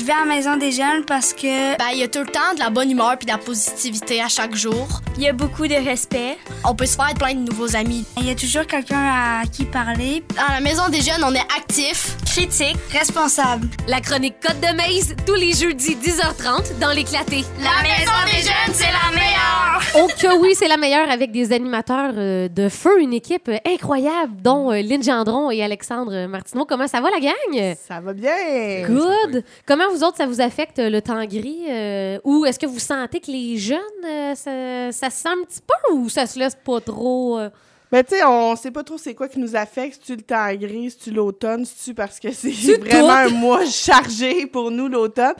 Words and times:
Je 0.00 0.04
vais 0.06 0.12
à 0.12 0.20
la 0.20 0.34
maison 0.34 0.56
des 0.56 0.72
jeunes 0.72 1.04
parce 1.06 1.34
que 1.34 1.76
Ben, 1.76 1.88
il 1.92 1.98
y 1.98 2.02
a 2.02 2.08
tout 2.08 2.20
le 2.20 2.26
temps 2.26 2.54
de 2.54 2.58
la 2.58 2.70
bonne 2.70 2.90
humeur 2.90 3.18
puis 3.18 3.26
de 3.26 3.32
la 3.32 3.36
positivité 3.36 4.22
à 4.22 4.28
chaque 4.28 4.54
jour. 4.54 4.88
il 5.18 5.24
y 5.24 5.28
a 5.28 5.34
beaucoup 5.34 5.66
de 5.66 5.74
respect. 5.74 6.38
On 6.64 6.74
peut 6.74 6.86
se 6.86 6.96
faire 6.96 7.12
plein 7.12 7.34
de 7.34 7.40
nouveaux 7.40 7.76
amis. 7.76 8.06
Il 8.16 8.26
y 8.26 8.30
a 8.30 8.34
toujours 8.34 8.66
quelqu'un 8.66 8.96
à 8.96 9.42
qui 9.44 9.66
parler. 9.66 10.22
À 10.38 10.54
la 10.54 10.60
maison 10.60 10.88
des 10.88 11.02
jeunes, 11.02 11.22
on 11.22 11.34
est 11.34 11.46
actifs. 11.54 12.16
Critique, 12.24 12.78
responsable. 12.92 13.68
La 13.88 14.00
chronique 14.00 14.36
Côte 14.40 14.60
de 14.60 14.74
Maze, 14.74 15.14
tous 15.26 15.34
les 15.34 15.52
jeudis 15.52 15.96
10h30 15.96 16.78
dans 16.80 16.92
l'éclaté. 16.92 17.44
La 17.58 17.82
maison 17.82 18.12
des 18.24 18.40
jeunes, 18.40 18.72
c'est 18.72 18.84
la 18.84 19.14
meilleure! 19.14 19.60
Oh 19.96 20.06
que 20.20 20.38
oui, 20.40 20.54
c'est 20.54 20.68
la 20.68 20.76
meilleure 20.76 21.10
avec 21.10 21.32
des 21.32 21.52
animateurs 21.52 22.12
euh, 22.16 22.48
de 22.48 22.68
feu, 22.68 23.00
une 23.00 23.12
équipe 23.12 23.48
euh, 23.48 23.56
incroyable, 23.66 24.40
dont 24.40 24.70
euh, 24.70 24.80
Lynn 24.82 25.02
Gendron 25.02 25.50
et 25.50 25.64
Alexandre 25.64 26.26
Martineau. 26.26 26.64
Comment 26.64 26.86
ça 26.86 27.00
va, 27.00 27.10
la 27.10 27.18
gang? 27.18 27.74
Ça 27.88 28.00
va 28.00 28.12
bien. 28.12 28.86
Good. 28.86 29.42
Comment 29.66 29.89
vous 29.90 30.02
autres, 30.04 30.16
ça 30.16 30.26
vous 30.26 30.40
affecte 30.40 30.78
euh, 30.78 30.90
le 30.90 31.02
temps 31.02 31.24
gris? 31.24 31.64
euh, 31.68 32.18
ou 32.24 32.44
est-ce 32.44 32.58
que 32.58 32.66
vous 32.66 32.78
sentez 32.78 33.20
que 33.20 33.30
les 33.30 33.56
jeunes, 33.56 33.78
euh, 34.04 34.34
ça, 34.34 34.92
ça 34.92 35.10
se 35.10 35.22
sent 35.22 35.28
un 35.28 35.44
petit 35.44 35.60
peu 35.60 35.94
ou 35.94 36.08
ça 36.08 36.26
se 36.26 36.38
laisse 36.38 36.54
pas 36.56 36.80
trop? 36.80 37.38
euh? 37.38 37.50
Mais 37.92 38.04
tu 38.04 38.14
sais, 38.14 38.24
on 38.24 38.54
sait 38.54 38.70
pas 38.70 38.84
trop 38.84 38.98
c'est 38.98 39.14
quoi 39.14 39.28
qui 39.28 39.40
nous 39.40 39.56
affecte. 39.56 39.94
Si 39.94 40.00
tu 40.00 40.16
le 40.16 40.22
temps 40.22 40.54
gris, 40.54 40.92
si 40.92 40.98
tu 40.98 41.10
l'automne, 41.10 41.64
si 41.64 41.86
tu 41.86 41.94
parce 41.94 42.20
que 42.20 42.30
c'est 42.30 42.78
vraiment 42.80 43.10
un 43.10 43.30
mois 43.30 43.66
chargé 43.66 44.46
pour 44.46 44.70
nous 44.70 44.88
l'automne? 44.88 45.34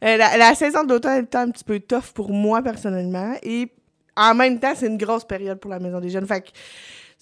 La, 0.00 0.38
la 0.38 0.54
saison 0.54 0.84
d'automne 0.84 1.18
est 1.18 1.34
un 1.34 1.50
petit 1.50 1.64
peu 1.64 1.78
tough 1.78 2.12
pour 2.14 2.30
moi 2.30 2.62
personnellement 2.62 3.34
et 3.42 3.68
en 4.16 4.34
même 4.34 4.58
temps, 4.58 4.72
c'est 4.74 4.86
une 4.86 4.98
grosse 4.98 5.24
période 5.24 5.58
pour 5.58 5.70
la 5.70 5.78
maison 5.78 6.00
des 6.00 6.10
jeunes. 6.10 6.26
Fait 6.26 6.40
que 6.40 6.48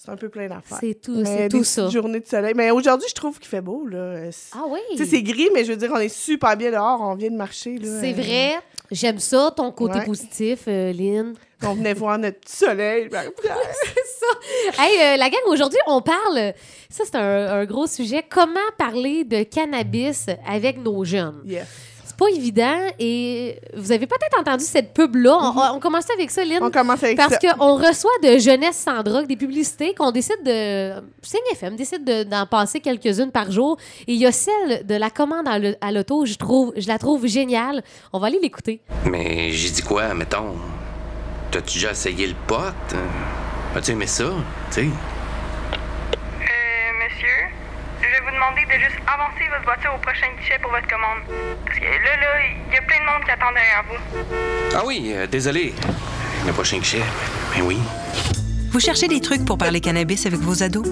c'est 0.01 0.11
un 0.11 0.15
peu 0.15 0.29
plein 0.29 0.47
d'affaires. 0.47 0.77
C'est 0.79 0.93
tout, 1.01 1.25
c'est 1.25 1.49
tout 1.49 1.65
ça. 1.65 1.89
journées 1.89 2.21
de 2.21 2.25
soleil. 2.25 2.53
Mais 2.55 2.71
aujourd'hui, 2.71 3.07
je 3.09 3.13
trouve 3.15 3.37
qu'il 3.37 3.49
fait 3.49 3.59
beau 3.59 3.85
là. 3.85 4.31
C'est- 4.31 4.53
Ah 4.55 4.63
oui. 4.69 4.79
Tu 4.91 4.97
sais, 4.99 5.05
c'est 5.05 5.21
gris, 5.21 5.49
mais 5.53 5.65
je 5.65 5.71
veux 5.73 5.77
dire, 5.77 5.91
on 5.93 5.97
est 5.99 6.07
super 6.07 6.55
bien 6.55 6.71
dehors. 6.71 7.01
On 7.01 7.15
vient 7.15 7.29
de 7.29 7.35
marcher. 7.35 7.77
là. 7.77 7.99
C'est 7.99 8.13
vrai. 8.13 8.53
J'aime 8.91 9.19
ça, 9.19 9.53
ton 9.55 9.71
côté 9.73 9.99
Ouais. 9.99 10.05
positif, 10.05 10.61
euh, 10.69 10.93
Lynn. 10.93 11.33
On 11.63 11.73
venait 11.73 11.93
voir 11.93 12.17
notre 12.17 12.39
petit 12.39 12.55
soleil. 12.55 13.09
Marie-Pierre. 13.11 13.57
Hey, 14.79 14.99
euh, 15.01 15.17
la 15.17 15.29
gang, 15.29 15.41
aujourd'hui, 15.47 15.79
on 15.87 16.01
parle, 16.01 16.53
ça 16.89 17.03
c'est 17.05 17.15
un, 17.15 17.47
un 17.59 17.65
gros 17.65 17.85
sujet, 17.87 18.23
comment 18.27 18.59
parler 18.77 19.23
de 19.25 19.43
cannabis 19.43 20.27
avec 20.47 20.77
nos 20.77 21.03
jeunes? 21.03 21.41
yes. 21.45 21.67
C'est 22.19 22.25
pas 22.33 22.37
évident 22.37 22.77
et 22.99 23.57
vous 23.77 23.91
avez 23.93 24.05
peut-être 24.05 24.37
entendu 24.39 24.63
cette 24.65 24.93
pub-là. 24.93 25.37
On, 25.41 25.75
on 25.75 25.79
commence 25.79 26.09
avec 26.13 26.29
ça, 26.31 26.43
Lynn. 26.43 26.59
On 26.61 26.69
commence 26.69 27.01
avec 27.03 27.15
Parce 27.15 27.35
ça. 27.35 27.53
qu'on 27.53 27.75
reçoit 27.75 28.11
de 28.23 28.37
Jeunesse 28.37 28.75
sans 28.77 29.01
drogue 29.03 29.25
des 29.27 29.37
publicités 29.37 29.93
qu'on 29.93 30.11
décide 30.11 30.43
de. 30.43 30.95
CNFM 31.21 31.75
décide 31.77 32.03
de- 32.03 32.23
d'en 32.23 32.45
passer 32.45 32.81
quelques-unes 32.81 33.31
par 33.31 33.51
jour. 33.51 33.77
Et 34.07 34.13
il 34.13 34.19
y 34.19 34.25
a 34.25 34.31
celle 34.33 34.85
de 34.85 34.95
la 34.95 35.09
commande 35.09 35.47
à 35.79 35.91
l'auto, 35.91 36.25
je, 36.25 36.35
trouve, 36.35 36.73
je 36.75 36.87
la 36.89 36.97
trouve 36.97 37.25
géniale. 37.25 37.83
On 38.11 38.19
va 38.19 38.27
aller 38.27 38.39
l'écouter. 38.41 38.81
Mais 39.05 39.51
j'ai 39.51 39.69
dit 39.69 39.81
quoi, 39.81 40.13
mettons? 40.13 40.55
T'as-tu 41.51 41.75
déjà 41.79 41.91
essayé 41.91 42.27
le 42.27 42.35
pot? 42.47 42.73
As-tu 43.75 43.91
aimé 43.91 44.07
ça? 44.07 44.25
Tu 44.71 44.73
sais? 44.73 44.81
Euh, 44.81 46.45
monsieur, 47.01 47.37
je 48.01 48.07
vais 48.07 48.28
vous 48.28 48.28
demander 48.39 48.65
de 48.65 48.79
juste 48.79 48.99
avancer 49.05 49.43
votre 49.51 49.65
voiture 49.65 49.91
au 49.93 49.99
prochain 49.99 50.27
guichet 50.39 50.57
pour 50.61 50.71
votre 50.71 50.87
commande. 50.87 51.19
Parce 51.65 51.77
que 51.77 51.83
là, 51.83 52.15
là, 52.21 52.27
il 52.67 52.73
y 52.73 52.77
a 52.77 52.81
plein 52.81 52.99
de 52.99 53.05
monde 53.05 53.23
qui 53.25 53.31
attend 53.31 53.51
derrière 53.51 53.83
vous. 53.89 53.99
Ah 54.75 54.83
oui, 54.85 55.11
euh, 55.13 55.27
désolé. 55.27 55.73
Le 56.47 56.53
prochain 56.53 56.77
guichet. 56.77 57.01
Ben 57.53 57.63
oui. 57.63 57.77
Vous 58.71 58.79
cherchez 58.79 59.07
des 59.07 59.19
trucs 59.19 59.43
pour 59.45 59.57
parler 59.57 59.81
cannabis 59.81 60.25
avec 60.25 60.39
vos 60.39 60.63
ados? 60.63 60.87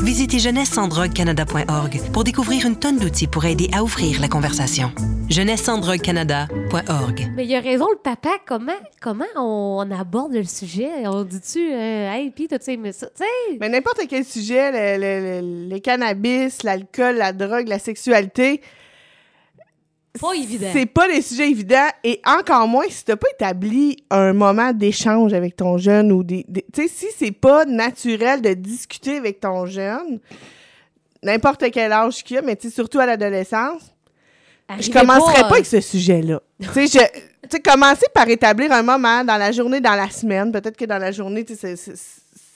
Visitez 0.00 0.38
jeunesse-sans-drogue-canada.org 0.40 2.00
pour 2.12 2.24
découvrir 2.24 2.66
une 2.66 2.76
tonne 2.76 2.98
d'outils 2.98 3.26
pour 3.26 3.44
aider 3.44 3.68
à 3.72 3.82
ouvrir 3.84 4.20
la 4.20 4.28
conversation. 4.28 4.90
jeunesse-sans-drogue-canada.org. 5.28 7.30
Mais 7.36 7.44
il 7.44 7.54
a 7.54 7.60
raison, 7.60 7.86
le 7.90 7.98
papa. 8.02 8.30
Comment, 8.46 8.72
comment 9.00 9.24
on, 9.36 9.88
aborde 9.90 10.32
le 10.32 10.44
sujet? 10.44 10.90
On 11.06 11.22
dit-tu, 11.24 11.72
euh, 11.72 12.12
hey, 12.12 12.30
puis 12.30 12.48
t'as-tu 12.48 12.72
aimé 12.72 12.92
ça? 12.92 13.06
Tu 13.08 13.22
sais, 13.22 13.58
Mais 13.60 13.68
n'importe 13.68 14.00
quel 14.08 14.24
sujet, 14.24 14.72
le, 14.72 15.00
le- 15.00 15.40
le- 15.40 15.68
le 15.74 15.78
cannabis, 15.80 16.62
l'alcool, 16.64 17.16
la 17.16 17.32
drogue, 17.32 17.68
la 17.68 17.78
sexualité, 17.78 18.60
pas 20.20 20.32
évident. 20.34 20.68
c'est 20.72 20.86
pas 20.86 21.08
des 21.08 21.22
sujets 21.22 21.50
évidents. 21.50 21.88
Et 22.04 22.20
encore 22.26 22.66
moins 22.68 22.84
si 22.88 23.04
t'as 23.04 23.16
pas 23.16 23.28
établi 23.34 23.96
un 24.10 24.32
moment 24.32 24.72
d'échange 24.72 25.32
avec 25.32 25.56
ton 25.56 25.78
jeune 25.78 26.12
ou 26.12 26.22
des. 26.22 26.44
des- 26.48 26.64
tu 26.72 26.82
sais, 26.82 26.88
si 26.88 27.06
c'est 27.18 27.32
pas 27.32 27.64
naturel 27.64 28.42
de 28.42 28.52
discuter 28.54 29.16
avec 29.16 29.40
ton 29.40 29.66
jeune, 29.66 30.20
n'importe 31.22 31.70
quel 31.70 31.92
âge 31.92 32.22
qu'il 32.24 32.38
a, 32.38 32.42
mais 32.42 32.56
tu 32.56 32.68
sais, 32.68 32.74
surtout 32.74 32.98
à 33.00 33.06
l'adolescence, 33.06 33.82
je 34.80 34.90
commencerai 34.90 35.40
pas, 35.42 35.46
euh, 35.48 35.52
avec 35.52 35.66
ce 35.66 35.80
sujet-là. 35.80 36.40
tu 36.60 36.68
sais, 36.68 36.86
je- 36.86 37.20
tu 37.48 37.56
sais, 37.56 37.60
commencer 37.60 38.06
par 38.14 38.28
établir 38.28 38.72
un 38.72 38.82
moment 38.82 39.22
dans 39.24 39.36
la 39.36 39.52
journée, 39.52 39.80
dans 39.80 39.94
la 39.94 40.08
semaine. 40.10 40.50
Peut-être 40.52 40.76
que 40.76 40.84
dans 40.84 40.98
la 40.98 41.12
journée, 41.12 41.44
tu 41.44 41.54
sais, 41.56 41.74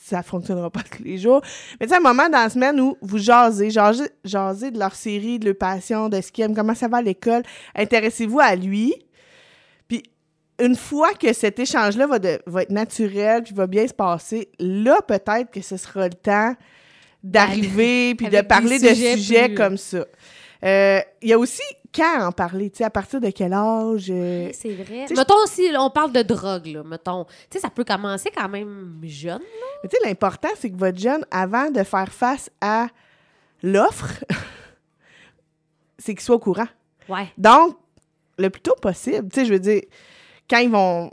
ça 0.08 0.22
fonctionnera 0.22 0.70
pas 0.70 0.82
tous 0.96 1.02
les 1.02 1.18
jours. 1.18 1.40
Mais 1.80 1.86
tu 1.86 1.90
sais, 1.92 1.96
un 1.98 2.00
moment 2.00 2.28
dans 2.28 2.38
la 2.42 2.48
semaine 2.50 2.80
où 2.80 2.96
vous 3.02 3.18
jasez, 3.18 3.70
jasez, 3.70 4.08
jasez 4.24 4.70
de 4.70 4.78
leur 4.78 4.94
série, 4.94 5.38
de 5.38 5.46
leur 5.46 5.56
passion, 5.58 6.08
de 6.08 6.20
ce 6.20 6.30
qu'ils 6.30 6.44
aiment, 6.44 6.54
comment 6.54 6.74
ça 6.74 6.88
va 6.88 6.98
à 6.98 7.02
l'école. 7.02 7.42
Intéressez-vous 7.74 8.40
à 8.40 8.54
lui. 8.54 8.94
Puis 9.88 10.02
une 10.60 10.76
fois 10.76 11.12
que 11.14 11.32
cet 11.32 11.58
échange-là 11.58 12.06
va, 12.06 12.18
de- 12.18 12.40
va 12.46 12.62
être 12.62 12.70
naturel, 12.70 13.42
puis 13.42 13.54
va 13.54 13.66
bien 13.66 13.86
se 13.86 13.94
passer, 13.94 14.48
là, 14.58 14.96
peut-être 15.06 15.50
que 15.50 15.60
ce 15.60 15.76
sera 15.76 16.08
le 16.08 16.14
temps 16.14 16.54
d'arriver, 17.22 18.14
puis 18.14 18.28
de 18.28 18.40
parler 18.42 18.78
de 18.78 18.88
sujets 18.94 19.46
plus- 19.48 19.54
comme 19.56 19.76
ça. 19.76 20.04
Euh, 20.64 21.00
Il 21.22 21.28
y 21.28 21.32
a 21.32 21.38
aussi 21.38 21.62
quand 21.96 22.26
en 22.26 22.32
parler, 22.32 22.68
tu 22.70 22.78
sais, 22.78 22.84
à 22.84 22.90
partir 22.90 23.20
de 23.20 23.30
quel 23.30 23.52
âge. 23.54 24.08
euh, 24.10 24.50
C'est 24.52 24.74
vrai. 24.74 25.06
Mettons, 25.16 25.46
si 25.46 25.70
on 25.78 25.88
parle 25.90 26.12
de 26.12 26.20
drogue, 26.22 26.66
là, 26.66 26.82
mettons. 26.84 27.24
Tu 27.24 27.32
sais, 27.52 27.60
ça 27.60 27.70
peut 27.70 27.84
commencer 27.84 28.30
quand 28.36 28.48
même 28.48 29.00
jeune. 29.02 29.40
Mais 29.82 29.88
tu 29.88 29.96
sais, 29.96 30.06
l'important, 30.06 30.48
c'est 30.58 30.70
que 30.70 30.76
votre 30.76 30.98
jeune, 30.98 31.24
avant 31.30 31.70
de 31.70 31.82
faire 31.82 32.12
face 32.12 32.50
à 32.60 32.88
l'offre, 33.62 34.22
c'est 35.98 36.14
qu'il 36.14 36.22
soit 36.22 36.36
au 36.36 36.40
courant. 36.40 36.68
Ouais. 37.08 37.28
Donc, 37.38 37.76
le 38.38 38.50
plus 38.50 38.60
tôt 38.60 38.74
possible, 38.80 39.28
tu 39.30 39.40
sais, 39.40 39.46
je 39.46 39.52
veux 39.52 39.58
dire, 39.60 39.82
quand 40.50 40.58
ils 40.58 40.70
vont, 40.70 41.10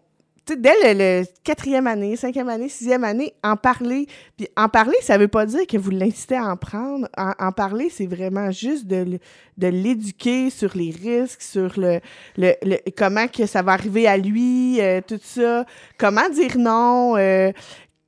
dès 0.48 0.94
le, 0.94 1.22
le 1.22 1.26
quatrième 1.44 1.88
année, 1.88 2.16
cinquième 2.16 2.50
année, 2.50 2.70
sixième 2.70 3.04
année, 3.04 3.34
en 3.44 3.56
parler. 3.56 4.08
Puis 4.38 4.48
en 4.58 4.68
parler, 4.70 4.98
ça 5.02 5.18
veut 5.18 5.28
pas 5.28 5.46
dire 5.46 5.66
que 5.68 5.78
vous 5.78 5.92
l'incitez 5.92 6.36
à 6.36 6.46
en 6.46 6.58
prendre. 6.58 7.08
En, 7.18 7.32
en 7.40 7.52
parler, 7.52 7.90
c'est 7.90 8.08
vraiment 8.08 8.52
juste 8.52 8.86
de, 8.86 9.20
de 9.58 9.68
l'éduquer 9.68 10.50
sur 10.50 10.76
les 10.76 10.92
risques, 10.92 11.42
sur 11.42 11.74
le, 11.78 12.00
le, 12.38 12.54
le- 12.64 12.80
comment 12.98 13.28
que 13.28 13.46
ça 13.46 13.62
va 13.62 13.72
arriver 13.74 14.08
à 14.08 14.18
lui, 14.18 14.82
euh, 14.82 15.02
tout 15.06 15.20
ça. 15.24 15.66
Comment 15.98 16.30
dire 16.30 16.58
non, 16.58 17.16
euh, 17.18 17.52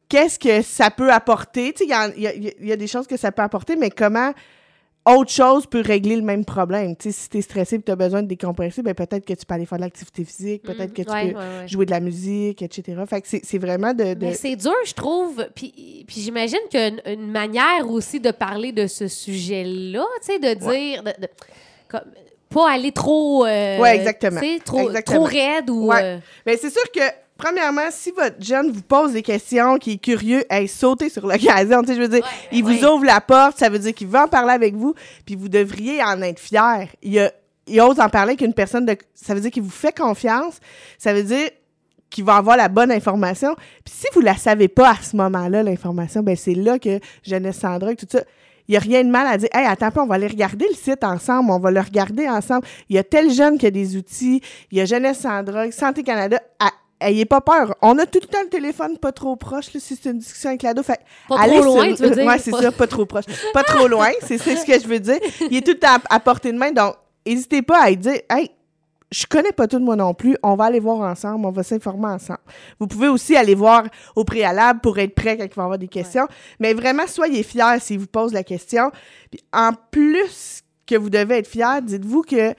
qu'est-ce 0.09 0.37
que 0.37 0.61
ça 0.61 0.91
peut 0.91 1.11
apporter? 1.11 1.73
Tu 1.73 1.85
sais, 1.87 2.13
il 2.17 2.23
y 2.23 2.27
y, 2.63 2.67
y 2.67 2.71
a 2.71 2.77
des 2.77 2.87
choses 2.87 3.07
que 3.07 3.17
ça 3.17 3.31
peut 3.31 3.43
apporter, 3.43 3.75
mais 3.75 3.89
comment 3.89 4.33
autre 5.05 5.31
chose 5.31 5.67
peut 5.67 5.81
régler 5.81 6.15
le 6.15 6.21
même 6.23 6.43
problème. 6.45 6.95
Tu 6.95 7.11
sais, 7.11 7.21
si 7.23 7.29
tu 7.29 7.37
es 7.37 7.41
stressé 7.41 7.75
et 7.75 7.81
tu 7.81 7.91
as 7.91 7.95
besoin 7.95 8.23
de 8.23 8.27
décompresser, 8.27 8.81
ben 8.81 8.93
peut-être 8.93 9.23
que 9.25 9.33
tu 9.33 9.45
peux 9.45 9.53
aller 9.53 9.65
faire 9.65 9.77
de 9.77 9.83
l'activité 9.83 10.23
physique, 10.23 10.63
peut-être 10.63 10.93
que 10.93 11.01
tu 11.03 11.07
Mm, 11.09 11.13
Ouais, 11.13 11.31
peux 11.31 11.37
ouais, 11.37 11.43
ouais. 11.61 11.67
jouer 11.67 11.85
de 11.85 11.91
la 11.91 11.99
musique, 11.99 12.61
etc. 12.61 13.01
Fait 13.07 13.21
que 13.21 13.27
c'est 13.27 13.41
c'est 13.43 13.57
vraiment 13.59 13.93
de... 13.93 14.13
de- 14.15 14.25
Mais 14.25 14.33
c'est 14.33 14.55
dur, 14.55 14.73
je 14.85 14.93
trouve. 14.93 15.45
Puis, 15.55 16.03
puis 16.07 16.21
j'imagine 16.21 16.57
qu'une 16.71 17.01
une 17.05 17.31
manière 17.31 17.89
aussi 17.89 18.19
de 18.19 18.31
parler 18.31 18.71
de 18.71 18.87
ce 18.87 19.07
sujet-là, 19.07 20.05
tu 20.21 20.33
sais, 20.33 20.39
de 20.39 20.53
dire. 20.59 21.03
de- 21.03 21.21
de- 21.21 21.27
comme- 21.87 22.01
pas 22.49 22.71
aller 22.71 22.91
trop. 22.91 23.45
euh, 23.45 23.79
Ouais, 23.79 23.95
exactement. 23.97 24.39
tu 24.39 24.53
sais, 24.55 24.59
Trop, 24.63 24.79
Exactement. 24.87 25.19
trop 25.19 25.25
raide 25.27 25.69
ou. 25.69 25.87
Ouais. 25.87 26.01
euh, 26.03 26.17
Ben, 26.45 26.57
c'est 26.59 26.69
sûr 26.69 26.83
que, 26.93 27.01
premièrement, 27.37 27.87
si 27.91 28.11
votre 28.11 28.41
jeune 28.43 28.71
vous 28.71 28.81
pose 28.81 29.13
des 29.13 29.21
questions, 29.21 29.77
qui 29.77 29.93
est 29.93 29.97
curieux, 29.97 30.43
hey, 30.49 30.67
sautez 30.67 31.09
sur 31.09 31.25
l'occasion. 31.27 31.81
Tu 31.81 31.87
sais, 31.89 31.95
je 31.95 32.01
veux 32.01 32.07
dire, 32.07 32.25
il 32.51 32.63
vous 32.63 32.85
ouvre 32.85 33.05
la 33.05 33.21
porte, 33.21 33.57
ça 33.57 33.69
veut 33.69 33.79
dire 33.79 33.93
qu'il 33.93 34.07
veut 34.07 34.19
en 34.19 34.27
parler 34.27 34.53
avec 34.53 34.75
vous, 34.75 34.93
puis 35.25 35.35
vous 35.35 35.49
devriez 35.49 36.03
en 36.03 36.21
être 36.21 36.39
fier. 36.39 36.87
Il, 37.01 37.19
a- 37.19 37.31
il 37.67 37.81
ose 37.81 37.99
en 37.99 38.09
parler 38.09 38.31
avec 38.31 38.41
une 38.41 38.53
personne 38.53 38.85
de. 38.85 38.95
Ça 39.13 39.33
veut 39.33 39.41
dire 39.41 39.51
qu'il 39.51 39.63
vous 39.63 39.69
fait 39.69 39.95
confiance. 39.97 40.59
Ça 40.97 41.13
veut 41.13 41.23
dire 41.23 41.49
qu'il 42.09 42.23
va 42.23 42.35
avoir 42.35 42.55
la 42.55 42.69
bonne 42.69 42.91
information. 42.91 43.55
Puis 43.83 43.93
si 43.97 44.07
vous 44.13 44.21
la 44.21 44.37
savez 44.37 44.67
pas 44.67 44.91
à 44.91 44.95
ce 45.01 45.15
moment-là, 45.17 45.63
l'information, 45.63 46.21
ben 46.21 46.35
c'est 46.35 46.53
là 46.53 46.77
que 46.79 46.99
Jeunesse 47.23 47.57
sans 47.59 47.77
drogue, 47.79 47.97
tout 47.97 48.05
ça. 48.09 48.21
Il 48.67 48.71
n'y 48.71 48.77
a 48.77 48.79
rien 48.79 49.03
de 49.03 49.09
mal 49.09 49.27
à 49.27 49.37
dire, 49.37 49.49
hey, 49.53 49.65
attends 49.67 49.91
pas, 49.91 50.01
on 50.01 50.07
va 50.07 50.15
aller 50.15 50.27
regarder 50.27 50.65
le 50.67 50.73
site 50.75 51.03
ensemble, 51.03 51.51
on 51.51 51.59
va 51.59 51.69
le 51.71 51.81
regarder 51.81 52.27
ensemble. 52.29 52.65
Il 52.89 52.95
y 52.95 52.99
a 52.99 53.03
tel 53.03 53.31
jeune 53.31 53.57
qui 53.59 53.65
a 53.67 53.71
des 53.71 53.95
outils, 53.97 54.41
il 54.71 54.77
y 54.77 54.81
a 54.81 54.85
Jeunesse 54.85 55.19
sans 55.19 55.43
drogue, 55.43 55.71
Santé 55.71 56.01
Canada. 56.03 56.39
À- 56.59 56.71
Ayez 57.01 57.25
pas 57.25 57.41
peur. 57.41 57.75
On 57.81 57.97
a 57.99 58.05
tout 58.05 58.19
le 58.21 58.27
temps 58.27 58.41
le 58.43 58.49
téléphone 58.49 58.97
pas 58.97 59.11
trop 59.11 59.35
proche, 59.35 59.73
là, 59.73 59.79
si 59.81 59.95
c'est 59.95 60.09
une 60.11 60.19
discussion 60.19 60.49
avec 60.49 60.63
l'ado. 60.63 60.81
Fait, 60.81 60.99
Pas 61.27 61.39
allez 61.39 61.55
trop 61.59 61.65
loin, 61.65 61.87
sur- 61.87 61.97
tu 61.97 62.03
veux 62.03 62.09
dire? 62.15 62.25
Ouais, 62.25 62.39
c'est 62.39 62.51
ça, 62.51 62.71
pas 62.71 62.87
trop 62.87 63.05
proche. 63.05 63.25
Pas 63.53 63.63
trop 63.63 63.87
loin, 63.89 64.09
c'est 64.21 64.37
ce 64.37 64.65
que 64.65 64.79
je 64.79 64.87
veux 64.87 64.99
dire. 64.99 65.19
Il 65.51 65.57
est 65.57 65.61
tout 65.65 65.71
le 65.73 65.79
temps 65.79 65.95
à, 66.09 66.15
à 66.15 66.19
portée 66.19 66.51
de 66.53 66.57
main, 66.57 66.71
donc 66.71 66.95
n'hésitez 67.27 67.61
pas 67.61 67.81
à 67.83 67.89
lui 67.89 67.97
dire, 67.97 68.19
hey, 68.29 68.49
je 69.11 69.25
connais 69.27 69.51
pas 69.51 69.67
tout 69.67 69.79
moi 69.79 69.95
non 69.95 70.13
plus, 70.13 70.35
on 70.41 70.55
va 70.55 70.65
aller 70.65 70.79
voir 70.79 70.99
ensemble, 71.01 71.45
on 71.45 71.51
va 71.51 71.63
s'informer 71.63 72.07
ensemble. 72.07 72.39
Vous 72.79 72.87
pouvez 72.87 73.07
aussi 73.07 73.35
aller 73.35 73.55
voir 73.55 73.83
au 74.15 74.23
préalable 74.23 74.79
pour 74.81 74.97
être 74.97 75.13
prêt 75.13 75.37
quand 75.37 75.43
il 75.43 75.53
va 75.53 75.61
y 75.61 75.65
avoir 75.65 75.77
des 75.77 75.87
questions, 75.87 76.27
mais 76.59 76.73
vraiment, 76.73 77.07
soyez 77.07 77.43
fiers 77.43 77.79
s'il 77.81 77.99
vous 77.99 78.07
pose 78.07 78.33
la 78.33 78.43
question. 78.43 78.91
Puis 79.31 79.41
en 79.53 79.71
plus 79.91 80.61
que 80.87 80.95
vous 80.95 81.09
devez 81.09 81.37
être 81.39 81.47
fiers, 81.47 81.81
dites-vous 81.83 82.23
que 82.23 82.53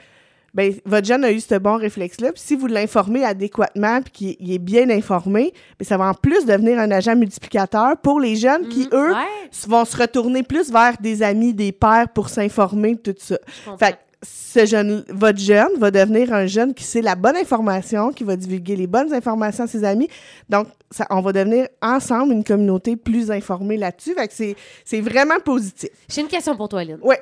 ben, 0.56 0.72
votre 0.84 1.06
jeune 1.06 1.22
a 1.24 1.30
eu 1.30 1.38
ce 1.38 1.54
bon 1.56 1.76
réflexe-là. 1.76 2.32
Puis 2.32 2.42
si 2.44 2.56
vous 2.56 2.66
l'informez 2.66 3.24
adéquatement 3.24 4.00
puis 4.02 4.10
qu'il 4.10 4.36
il 4.40 4.52
est 4.54 4.58
bien 4.58 4.88
informé, 4.90 5.52
ben, 5.78 5.84
ça 5.86 5.96
va 5.96 6.08
en 6.08 6.14
plus 6.14 6.46
devenir 6.46 6.78
un 6.80 6.90
agent 6.90 7.14
multiplicateur 7.14 7.96
pour 8.02 8.18
les 8.18 8.34
jeunes 8.36 8.68
qui, 8.68 8.88
eux, 8.92 9.10
Ouais, 9.12 9.48
s- 9.52 9.66
vont 9.68 9.84
se 9.84 9.96
retourner 9.96 10.42
plus 10.42 10.72
vers 10.72 10.94
des 11.00 11.22
amis, 11.22 11.52
des 11.54 11.70
pères 11.72 12.08
pour 12.14 12.28
s'informer, 12.30 12.96
tout 12.96 13.14
ça. 13.18 13.36
Fait 13.78 13.98
ce 14.22 14.64
jeune, 14.64 15.04
votre 15.10 15.38
jeune 15.38 15.68
va 15.78 15.90
devenir 15.90 16.32
un 16.32 16.46
jeune 16.46 16.72
qui 16.72 16.84
sait 16.84 17.02
la 17.02 17.14
bonne 17.14 17.36
information, 17.36 18.10
qui 18.12 18.24
va 18.24 18.36
divulguer 18.36 18.74
les 18.76 18.86
bonnes 18.86 19.12
informations 19.12 19.64
à 19.64 19.66
ses 19.66 19.84
amis. 19.84 20.08
Donc, 20.48 20.68
ça, 20.90 21.06
on 21.10 21.20
va 21.20 21.32
devenir 21.32 21.68
ensemble 21.82 22.32
une 22.32 22.44
communauté 22.44 22.96
plus 22.96 23.30
informée 23.30 23.76
là-dessus. 23.76 24.14
Fait 24.14 24.28
que 24.28 24.56
c'est, 24.84 25.00
vraiment 25.00 25.38
positif. 25.44 25.90
J'ai 26.08 26.20
une 26.22 26.28
question 26.28 26.56
pour 26.56 26.68
toi, 26.68 26.84
Lynn. 26.84 26.98
Ouais. 27.02 27.20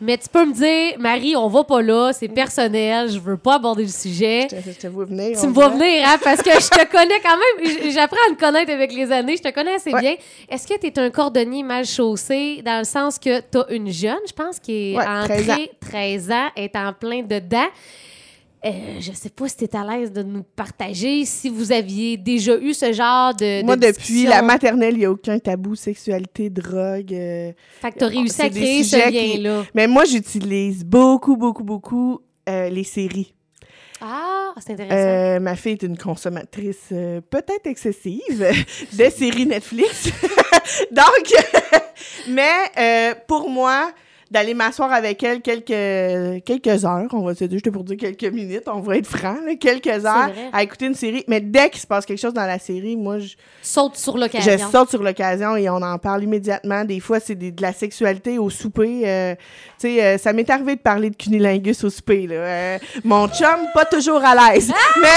Mais 0.00 0.18
tu 0.18 0.28
peux 0.28 0.44
me 0.44 0.52
dire, 0.52 0.98
Marie, 0.98 1.36
on 1.36 1.48
va 1.48 1.62
pas 1.64 1.80
là, 1.80 2.12
c'est 2.12 2.28
personnel, 2.28 3.08
je 3.08 3.18
veux 3.18 3.36
pas 3.36 3.54
aborder 3.54 3.84
le 3.84 3.88
sujet. 3.88 4.48
Je, 4.50 4.72
je 4.72 4.76
te 4.76 4.86
vois 4.88 5.04
venir. 5.04 5.38
Tu 5.40 5.46
me 5.46 5.52
vois 5.52 5.68
venir, 5.68 6.04
hein, 6.06 6.16
parce 6.22 6.42
que 6.42 6.50
je 6.50 6.68
te 6.68 6.84
connais 6.90 7.20
quand 7.22 7.36
même. 7.36 7.90
J'apprends 7.92 8.16
à 8.28 8.32
me 8.32 8.36
connaître 8.36 8.72
avec 8.72 8.92
les 8.92 9.10
années. 9.12 9.36
Je 9.36 9.42
te 9.42 9.54
connais 9.54 9.74
assez 9.74 9.92
Ouais. 9.94 10.00
bien. 10.00 10.14
Est-ce 10.50 10.66
que 10.66 10.78
tu 10.78 10.88
es 10.88 10.98
un 10.98 11.10
cordonnier 11.10 11.62
mal 11.62 11.86
chaussé 11.86 12.60
dans 12.64 12.78
le 12.80 12.84
sens 12.84 13.18
que 13.18 13.40
tu 13.40 13.58
as 13.58 13.66
une 13.70 13.90
jeune, 13.90 14.18
je 14.26 14.32
pense, 14.32 14.58
qui 14.58 14.92
est 14.92 14.96
Ouais, 14.96 15.06
entrée 15.06 15.44
13 15.44 15.50
ans. 15.50 15.88
13 15.88 16.30
ans, 16.32 16.43
est 16.56 16.74
en 16.76 16.92
plein 16.92 17.22
dedans? 17.22 17.66
Euh, 18.66 18.70
je 18.98 19.12
sais 19.12 19.28
pas 19.28 19.46
si 19.46 19.56
tu 19.58 19.64
es 19.64 19.76
à 19.76 19.84
l'aise 19.84 20.10
de 20.10 20.22
nous 20.22 20.42
partager 20.42 21.26
si 21.26 21.50
vous 21.50 21.70
aviez 21.70 22.16
déjà 22.16 22.56
eu 22.56 22.72
ce 22.72 22.94
genre 22.94 23.34
de. 23.34 23.62
Moi, 23.62 23.76
de 23.76 23.88
depuis 23.88 24.24
la 24.24 24.40
maternelle, 24.40 24.94
il 24.94 25.00
n'y 25.00 25.04
a 25.04 25.10
aucun 25.10 25.38
tabou, 25.38 25.74
sexualité, 25.74 26.48
drogue. 26.48 27.12
euh, 27.12 27.52
Fait 27.82 27.92
que 27.92 27.98
tu 27.98 28.04
as 28.04 28.08
réussi 28.08 28.34
c'est 28.34 28.42
à 28.44 28.48
créer 28.50 28.82
ce 28.82 28.96
qui- 28.96 29.36
lien-là. 29.38 29.64
Mais 29.74 29.86
moi, 29.86 30.04
j'utilise 30.06 30.82
beaucoup, 30.82 31.36
beaucoup, 31.36 31.62
beaucoup 31.62 32.20
euh, 32.48 32.70
les 32.70 32.84
séries. 32.84 33.34
Ah, 34.00 34.52
c'est 34.58 34.72
intéressant. 34.72 34.96
Euh, 34.96 35.40
ma 35.40 35.56
fille 35.56 35.72
est 35.72 35.82
une 35.82 35.98
consommatrice 35.98 36.88
euh, 36.92 37.20
peut-être 37.20 37.66
excessive 37.66 38.22
de 38.98 39.10
séries 39.10 39.44
Netflix. 39.46 40.08
Donc, 40.90 41.34
mais 42.28 42.50
euh, 42.78 43.14
pour 43.28 43.48
moi, 43.50 43.90
d'aller 44.30 44.54
m'asseoir 44.54 44.92
avec 44.92 45.22
elle 45.22 45.40
quelques, 45.42 46.44
quelques 46.44 46.84
heures, 46.84 47.08
on 47.12 47.22
va 47.22 47.34
se 47.34 47.44
dire, 47.44 47.58
je 47.58 47.64
te 47.64 47.70
pour 47.70 47.84
dire 47.84 47.96
quelques 47.96 48.24
minutes, 48.32 48.64
on 48.66 48.80
va 48.80 48.96
être 48.96 49.06
franc, 49.06 49.36
là, 49.46 49.54
quelques 49.54 50.04
heures 50.04 50.30
à 50.52 50.62
écouter 50.62 50.86
une 50.86 50.94
série. 50.94 51.24
Mais 51.28 51.40
dès 51.40 51.70
qu'il 51.70 51.80
se 51.80 51.86
passe 51.86 52.04
quelque 52.06 52.20
chose 52.20 52.34
dans 52.34 52.46
la 52.46 52.58
série, 52.58 52.96
moi, 52.96 53.18
je, 53.18 53.34
Saute 53.62 53.96
sur 53.96 54.14
je 54.16 54.20
l'occasion. 54.22 54.70
saute 54.70 54.90
sur 54.90 55.02
l'occasion 55.02 55.56
et 55.56 55.68
on 55.68 55.76
en 55.82 55.98
parle 55.98 56.24
immédiatement. 56.24 56.84
Des 56.84 57.00
fois, 57.00 57.20
c'est 57.20 57.34
de 57.34 57.62
la 57.62 57.72
sexualité 57.72 58.38
au 58.38 58.50
souper. 58.50 59.02
euh, 59.04 59.34
tu 59.78 59.88
sais, 59.88 60.04
euh, 60.04 60.18
ça 60.18 60.32
m'est 60.32 60.48
arrivé 60.50 60.76
de 60.76 60.80
parler 60.80 61.10
de 61.10 61.16
cunilingus 61.16 61.84
au 61.84 61.90
souper. 61.90 62.26
Là. 62.26 62.34
Euh, 62.34 62.78
mon 63.04 63.28
chum, 63.28 63.48
pas 63.72 63.84
toujours 63.84 64.22
à 64.24 64.52
l'aise. 64.54 64.72
Mais, 65.02 65.08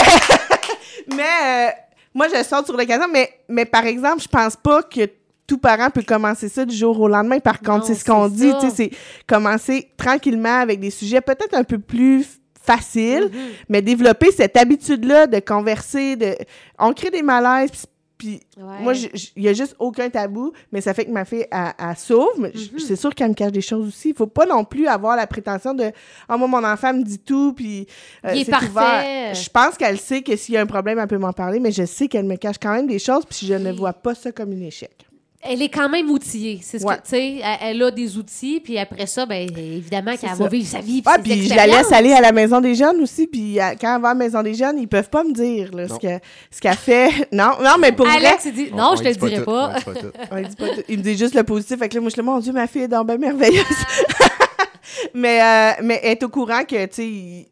mais 1.16 1.24
euh, 1.24 1.68
moi, 2.14 2.28
je 2.28 2.44
saute 2.44 2.66
sur 2.66 2.76
l'occasion. 2.76 3.08
Mais, 3.12 3.30
mais 3.48 3.66
par 3.66 3.86
exemple, 3.86 4.22
je 4.22 4.28
pense 4.28 4.56
pas 4.56 4.84
que 4.84 5.02
tout 5.48 5.58
parent 5.58 5.90
peut 5.90 6.04
commencer 6.04 6.50
ça 6.50 6.66
du 6.66 6.76
jour 6.76 7.00
au 7.00 7.08
lendemain. 7.08 7.40
Par 7.40 7.62
contre, 7.62 7.86
c'est 7.86 7.96
ce 7.96 8.04
qu'on 8.06 8.28
dit. 8.28 8.52
ça. 8.52 8.58
tu 8.62 8.70
sais, 8.70 8.76
C'est 8.76 8.92
commencer 9.26 9.90
tranquillement 9.98 10.60
avec 10.60 10.80
des 10.80 10.92
sujets 10.92 11.22
peut-être 11.22 11.54
un 11.56 11.64
peu 11.64 11.80
plus 11.80 12.26
faciles, 12.62 13.30
Mhm. 13.32 13.40
mais 13.70 13.82
développer 13.82 14.30
cette 14.32 14.58
habitude-là 14.58 15.26
de 15.28 15.40
converser. 15.40 16.16
De... 16.18 16.36
On 16.78 16.92
crée 16.94 17.10
des 17.12 17.22
malaises. 17.24 17.72
puis- 18.18 18.40
Ouais. 18.58 18.80
moi, 18.82 18.94
il 18.96 19.42
n'y 19.44 19.48
a 19.48 19.54
juste 19.54 19.76
aucun 19.78 20.10
tabou, 20.10 20.52
mais 20.72 20.82
ça 20.82 20.96
fait 20.96 21.06
que 21.06 21.12
ma 21.12 21.24
fille, 21.24 21.46
elle, 21.52 21.72
elle 21.78 21.96
sauve. 21.96 22.50
J- 22.52 22.72
Mhm. 22.74 22.80
c'est 22.80 22.96
sûr 22.96 23.14
qu'elle 23.14 23.30
me 23.30 23.36
cache 23.36 23.52
des 23.52 23.62
choses 23.62 23.88
aussi. 23.88 24.10
Il 24.10 24.16
faut 24.16 24.26
pas 24.26 24.48
non 24.48 24.64
plus 24.66 24.88
avoir 24.88 25.16
la 25.16 25.28
prétention 25.28 25.76
de 25.76 25.92
«Ah, 26.28 26.36
moi, 26.36 26.48
mon 26.48 26.64
enfant 26.64 26.96
me 26.96 27.04
dit 27.04 27.20
tout, 27.20 27.54
puis 27.54 27.86
euh, 28.26 28.34
c'est 28.34 28.50
parfait. 28.50 29.36
Je 29.36 29.48
pense 29.52 29.78
qu'elle 29.78 30.00
sait 30.00 30.24
que 30.24 30.36
s'il 30.36 30.56
y 30.56 30.58
a 30.58 30.62
un 30.62 30.66
problème, 30.66 30.98
elle 30.98 31.08
peut 31.08 31.20
m'en 31.20 31.32
parler, 31.32 31.60
mais 31.60 31.72
je 31.72 31.86
sais 31.86 32.08
qu'elle 32.08 32.26
me 32.26 32.38
cache 32.38 32.56
quand 32.60 32.74
même 32.74 32.88
des 32.88 32.98
choses, 32.98 33.24
puis 33.24 33.46
je 33.46 33.54
ne 33.54 33.72
vois 33.72 33.94
pas 33.94 34.16
ça 34.16 34.32
comme 34.32 34.52
un 34.52 34.62
échec. 34.62 35.07
Elle 35.50 35.62
est 35.62 35.70
quand 35.70 35.88
même 35.90 36.10
outillée. 36.10 36.60
C'est 36.62 36.80
ce 36.80 36.84
Ouais. 36.86 36.96
que, 36.96 37.02
tu 37.04 37.10
sais, 37.10 37.36
elle, 37.44 37.58
elle 37.62 37.84
a 37.84 37.92
des 37.92 38.18
outils, 38.18 38.60
puis 38.60 38.78
après 38.78 39.06
ça, 39.06 39.26
ben, 39.26 39.48
évidemment 39.58 40.16
qu'elle 40.18 40.34
va 40.36 40.48
vivre 40.48 40.68
sa 40.68 40.80
vie. 40.80 41.02
Ah, 41.06 41.18
puis 41.24 41.48
je 41.48 41.56
la 41.56 41.68
laisse 41.68 41.92
aller 41.92 42.12
à 42.14 42.22
la 42.22 42.32
maison 42.32 42.60
des 42.62 42.76
jeunes 42.76 43.02
aussi, 43.02 43.28
puis 43.28 43.60
à- 43.60 43.76
quand 43.76 43.96
elle 43.96 44.02
va 44.02 44.10
à 44.10 44.14
la 44.14 44.18
maison 44.20 44.42
des 44.44 44.54
jeunes, 44.54 44.80
ils 44.80 44.88
peuvent 44.88 45.10
pas 45.10 45.24
me 45.24 45.34
dire 45.34 45.74
là, 45.76 45.88
ce 45.88 45.94
Non. 45.94 46.00
que- 46.00 46.20
ce 46.52 46.60
qu'elle 46.62 46.76
fait. 46.76 47.10
Non, 47.32 47.52
non, 47.64 47.76
mais 47.80 47.92
pour 47.92 48.06
vrai, 48.06 48.18
Alex, 48.18 48.46
il 48.46 48.54
dit 48.54 48.70
non, 48.74 48.90
On- 48.92 48.96
je 48.96 49.02
on 49.02 49.04
te 49.04 49.10
le 49.10 49.16
pas 49.16 49.28
dirai 49.30 49.40
tout, 49.40 49.46
pas. 49.46 49.74
on 49.74 49.78
dit 49.78 49.84
pas 49.86 49.94
tout. 49.94 50.08
Ouais, 50.34 50.84
il, 50.90 50.98
me 50.98 51.04
dit 51.04 51.18
juste 51.18 51.36
le 51.36 51.44
positif. 51.44 51.78
Fait 51.80 51.88
que 51.90 51.96
là, 51.96 52.02
moi, 52.02 52.10
je 52.10 52.14
suis 52.14 52.22
là, 52.22 52.26
mon 52.32 52.40
Dieu, 52.40 52.52
ma 52.54 52.68
fille 52.68 52.82
est 52.84 52.88
donc 52.88 53.08
bien 53.08 53.18
merveilleuse. 53.18 53.64
mais, 55.14 55.42
euh, 55.42 55.72
mais 55.84 56.00
elle 56.04 56.12
est 56.12 56.24
au 56.24 56.30
courant 56.30 56.64
que, 56.64 56.86
tu 56.86 56.94
sais, 56.94 57.48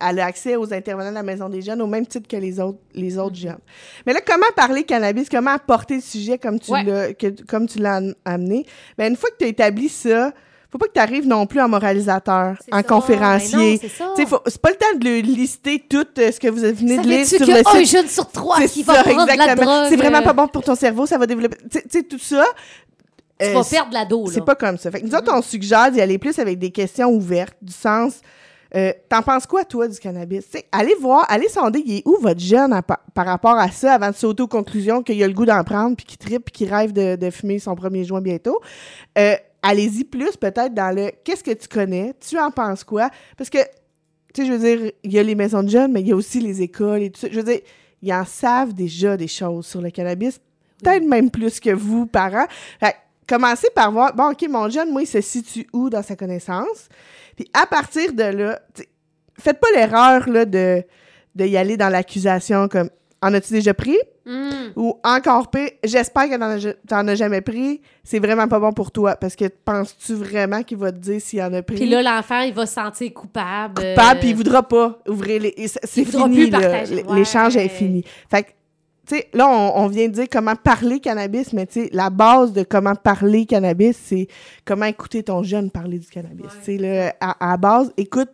elle 0.00 0.20
a 0.20 0.26
accès 0.26 0.56
aux 0.56 0.72
intervenants 0.72 1.10
de 1.10 1.14
la 1.14 1.22
Maison 1.22 1.48
des 1.48 1.62
Jeunes 1.62 1.82
au 1.82 1.86
même 1.86 2.06
titre 2.06 2.26
que 2.28 2.36
les 2.36 2.58
autres, 2.60 2.78
les 2.94 3.18
autres 3.18 3.36
Mm-hmm. 3.36 3.40
jeunes. 3.42 3.58
Mais 4.06 4.12
là, 4.12 4.20
comment 4.26 4.46
parler 4.56 4.82
cannabis? 4.84 5.28
Comment 5.28 5.52
apporter 5.52 5.96
le 5.96 6.00
sujet 6.00 6.38
comme 6.38 6.58
tu 6.58 6.70
Ouais. 6.72 6.82
l'as 6.84 7.12
que- 7.14 7.42
comme 7.46 7.66
tu 7.68 7.78
l'as 7.78 7.96
am- 7.96 8.14
amené? 8.24 8.64
Ben, 8.98 9.10
une 9.10 9.16
fois 9.16 9.30
que 9.30 9.36
tu 9.38 9.44
as 9.44 9.48
établi 9.48 9.88
ça, 9.88 10.32
faut 10.72 10.78
pas 10.78 10.86
que 10.86 10.92
tu 10.92 11.00
arrives 11.00 11.26
non 11.26 11.46
plus 11.46 11.60
en 11.60 11.68
moralisateur, 11.68 12.54
en 12.70 12.76
ça. 12.76 12.82
conférencier. 12.84 13.72
Ben 13.72 13.78
c'est 13.82 13.88
ça. 13.88 14.08
Tu 14.16 14.22
sais, 14.22 14.28
faut- 14.28 14.40
c'est 14.46 14.60
pas 14.60 14.70
le 14.70 14.76
temps 14.76 14.98
de 14.98 15.04
le 15.04 15.16
lister 15.20 15.84
tout 15.88 16.06
euh, 16.18 16.30
ce 16.32 16.38
que 16.38 16.46
vous 16.48 16.60
venez 16.60 16.98
de 16.98 17.08
lire 17.08 17.26
sur 17.26 17.40
le 17.40 17.62
qu'un 17.62 17.80
site. 17.84 17.90
jeune 17.90 18.06
sur 18.06 18.28
trois 18.30 18.60
qui 18.62 18.82
va 18.84 18.94
ça, 18.94 19.02
prendre 19.02 19.22
de 19.22 19.26
la 19.26 19.34
exactement. 19.34 19.78
drogue... 19.80 19.86
C'est 19.90 19.96
vraiment 19.96 20.22
pas 20.22 20.30
euh, 20.30 20.34
bon 20.34 20.46
pour 20.48 20.62
ton 20.62 20.74
cerveau, 20.76 21.06
ça 21.06 21.18
va 21.18 21.26
développer. 21.26 21.56
Tu 21.56 21.78
sais- 21.78 21.82
tu 21.82 21.98
sais, 21.98 22.02
tout 22.04 22.18
ça. 22.20 22.44
Tu 23.40 23.46
euh, 23.46 23.52
vas 23.54 23.64
perdre 23.64 23.92
la 23.94 24.04
dos, 24.04 24.26
là. 24.26 24.32
c'est 24.34 24.44
pas 24.44 24.54
comme 24.54 24.76
ça. 24.76 24.90
Fait 24.90 25.00
que 25.00 25.06
nous 25.06 25.14
autres, 25.14 25.32
on 25.34 25.40
suggère 25.42 25.90
d'y 25.90 26.00
aller 26.00 26.18
plus 26.18 26.38
avec 26.38 26.58
des 26.58 26.70
questions 26.70 27.08
ouvertes, 27.10 27.56
du 27.62 27.72
sens. 27.72 28.20
Euh, 28.74 28.92
T'en 29.08 29.22
penses 29.22 29.46
quoi, 29.46 29.64
toi, 29.64 29.88
du 29.88 29.98
cannabis? 29.98 30.46
Allez 30.72 30.94
voir, 31.00 31.26
allez 31.28 31.48
sonder, 31.48 31.82
il 31.84 31.98
est 31.98 32.02
où 32.06 32.16
votre 32.20 32.40
jeune 32.40 32.72
à 32.72 32.82
par 32.82 33.26
rapport 33.26 33.56
à 33.56 33.70
ça 33.70 33.94
avant 33.94 34.10
de 34.10 34.14
sauter 34.14 34.42
aux 34.42 34.48
conclusions 34.48 35.02
qu'il 35.02 35.22
a 35.22 35.26
le 35.26 35.34
goût 35.34 35.46
d'en 35.46 35.64
prendre, 35.64 35.96
puis 35.96 36.06
qu'il 36.06 36.18
tripe, 36.18 36.44
puis 36.46 36.52
qu'il 36.52 36.72
rêve 36.72 36.92
de, 36.92 37.16
de 37.16 37.30
fumer 37.30 37.58
son 37.58 37.74
premier 37.74 38.04
joint 38.04 38.20
bientôt? 38.20 38.60
Euh, 39.18 39.34
Allez-y 39.62 40.04
plus 40.04 40.36
peut-être 40.36 40.72
dans 40.72 40.94
le 40.94 41.10
qu'est-ce 41.22 41.44
que 41.44 41.50
tu 41.50 41.68
connais, 41.68 42.14
tu 42.18 42.38
en 42.38 42.50
penses 42.50 42.82
quoi? 42.82 43.10
Parce 43.36 43.50
que, 43.50 43.58
tu 44.32 44.42
sais, 44.42 44.46
je 44.46 44.52
veux 44.52 44.58
dire, 44.58 44.92
il 45.02 45.12
y 45.12 45.18
a 45.18 45.22
les 45.22 45.34
maisons 45.34 45.62
de 45.62 45.68
jeunes, 45.68 45.92
mais 45.92 46.00
il 46.00 46.08
y 46.08 46.12
a 46.12 46.16
aussi 46.16 46.40
les 46.40 46.62
écoles 46.62 47.02
et 47.02 47.10
tout 47.10 47.20
ça. 47.20 47.28
Je 47.30 47.36
veux 47.36 47.44
dire, 47.44 47.60
ils 48.00 48.12
en 48.12 48.24
savent 48.24 48.72
déjà 48.72 49.16
des 49.16 49.28
choses 49.28 49.66
sur 49.66 49.82
le 49.82 49.90
cannabis, 49.90 50.40
peut-être 50.82 51.04
même 51.04 51.30
plus 51.30 51.60
que 51.60 51.70
vous, 51.70 52.06
parents. 52.06 52.46
Fait 52.78 52.96
commencez 53.26 53.68
par 53.74 53.92
voir, 53.92 54.14
bon, 54.14 54.30
OK, 54.30 54.44
mon 54.48 54.68
jeune, 54.70 54.90
moi, 54.90 55.02
il 55.02 55.06
se 55.06 55.20
situe 55.20 55.66
où 55.72 55.90
dans 55.90 56.02
sa 56.02 56.16
connaissance? 56.16 56.88
Puis 57.40 57.48
à 57.54 57.64
partir 57.66 58.12
de 58.12 58.22
là, 58.22 58.60
faites 59.38 59.58
pas 59.60 59.68
l'erreur 59.74 60.28
là, 60.28 60.44
de, 60.44 60.82
de 61.34 61.44
y 61.46 61.56
aller 61.56 61.78
dans 61.78 61.88
l'accusation 61.88 62.68
comme 62.68 62.90
En 63.22 63.32
as-tu 63.32 63.54
déjà 63.54 63.72
pris? 63.72 63.96
Hum. 64.26 64.50
Ou 64.76 64.94
encore 65.02 65.50
pire, 65.50 65.70
j'espère 65.82 66.28
que 66.28 66.36
t'en 66.86 67.06
as, 67.06 67.10
as 67.10 67.14
jamais 67.14 67.40
pris, 67.40 67.80
c'est 68.04 68.18
vraiment 68.18 68.46
pas 68.46 68.60
bon 68.60 68.72
pour 68.74 68.90
toi. 68.92 69.16
Parce 69.16 69.34
que 69.36 69.46
penses-tu 69.64 70.12
vraiment 70.14 70.62
qu'il 70.62 70.76
va 70.76 70.92
te 70.92 70.98
dire 70.98 71.18
s'il 71.20 71.40
en 71.42 71.52
a 71.54 71.62
pris? 71.62 71.76
Puis 71.76 71.86
là, 71.88 72.02
l'enfant, 72.02 72.40
il 72.40 72.52
va 72.52 72.66
se 72.66 72.74
sentir 72.74 73.10
coupable. 73.14 73.74
coupable, 73.76 74.16
euh, 74.16 74.20
puis 74.20 74.28
il 74.28 74.36
voudra 74.36 74.62
pas 74.62 74.98
ouvrir 75.08 75.40
les. 75.40 75.54
c'est- 75.66 76.04
fini, 76.04 76.50
L'échange 77.14 77.56
Ouais. 77.56 77.64
est 77.64 77.68
fini. 77.70 78.04
Fait 78.30 78.42
que, 78.42 78.48
sais, 79.16 79.28
là, 79.32 79.48
on, 79.48 79.84
on 79.84 79.86
vient 79.88 80.08
de 80.08 80.12
dire 80.14 80.26
comment 80.30 80.56
parler 80.56 81.00
cannabis, 81.00 81.52
mais 81.52 81.66
tu 81.66 81.84
sais, 81.84 81.90
la 81.92 82.10
base 82.10 82.52
de 82.52 82.62
comment 82.62 82.94
parler 82.94 83.46
cannabis, 83.46 83.96
c'est 84.04 84.26
comment 84.64 84.86
écouter 84.86 85.22
ton 85.22 85.42
jeune 85.42 85.70
parler 85.70 85.98
du 85.98 86.06
cannabis. 86.08 86.46
Tu 86.64 86.78
sais, 86.78 87.12
à, 87.20 87.52
à 87.52 87.56
base, 87.56 87.92
écoute, 87.96 88.28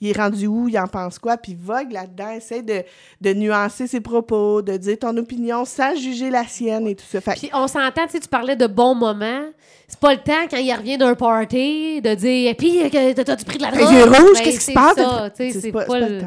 il 0.00 0.10
est 0.10 0.18
rendu 0.20 0.46
où, 0.46 0.68
il 0.68 0.78
en 0.78 0.86
pense 0.88 1.18
quoi, 1.18 1.36
puis 1.38 1.56
vogue 1.58 1.92
là-dedans, 1.92 2.30
essaie 2.32 2.62
de, 2.62 2.82
de 3.22 3.32
nuancer 3.32 3.86
ses 3.86 4.00
propos, 4.00 4.60
de 4.60 4.76
dire 4.76 4.98
ton 4.98 5.16
opinion 5.16 5.64
sans 5.64 5.96
juger 5.96 6.28
la 6.30 6.44
sienne 6.46 6.86
et 6.88 6.94
tout 6.94 7.04
ça. 7.08 7.20
Fait 7.22 7.32
Puis 7.34 7.50
on 7.54 7.66
s'entend, 7.68 8.04
tu 8.06 8.10
sais, 8.12 8.20
tu 8.20 8.28
parlais 8.28 8.56
de 8.56 8.66
bons 8.66 8.94
moments. 8.94 9.44
C'est 9.88 9.98
pas 10.00 10.12
le 10.12 10.20
temps, 10.20 10.46
quand 10.50 10.56
il 10.58 10.72
revient 10.74 10.98
d'un 10.98 11.14
party, 11.14 12.02
de 12.02 12.14
dire 12.14 12.50
Et 12.50 12.54
puis, 12.54 12.80
t'as- 12.90 13.24
t'as-tu 13.24 13.44
pris 13.44 13.58
de 13.58 13.62
la 13.62 13.70
drogue? 13.70 13.92
yeux 13.92 14.04
rouges, 14.04 14.32
Ben, 14.34 14.42
qu'est-ce 14.44 14.58
qui 14.58 14.64
se 14.66 14.72
passe? 14.72 14.94
C'est 15.36 15.70
pas, 15.72 15.80
pas, 15.80 15.86
pas 15.86 16.00
le 16.00 16.14
le 16.16 16.20
temps. 16.20 16.26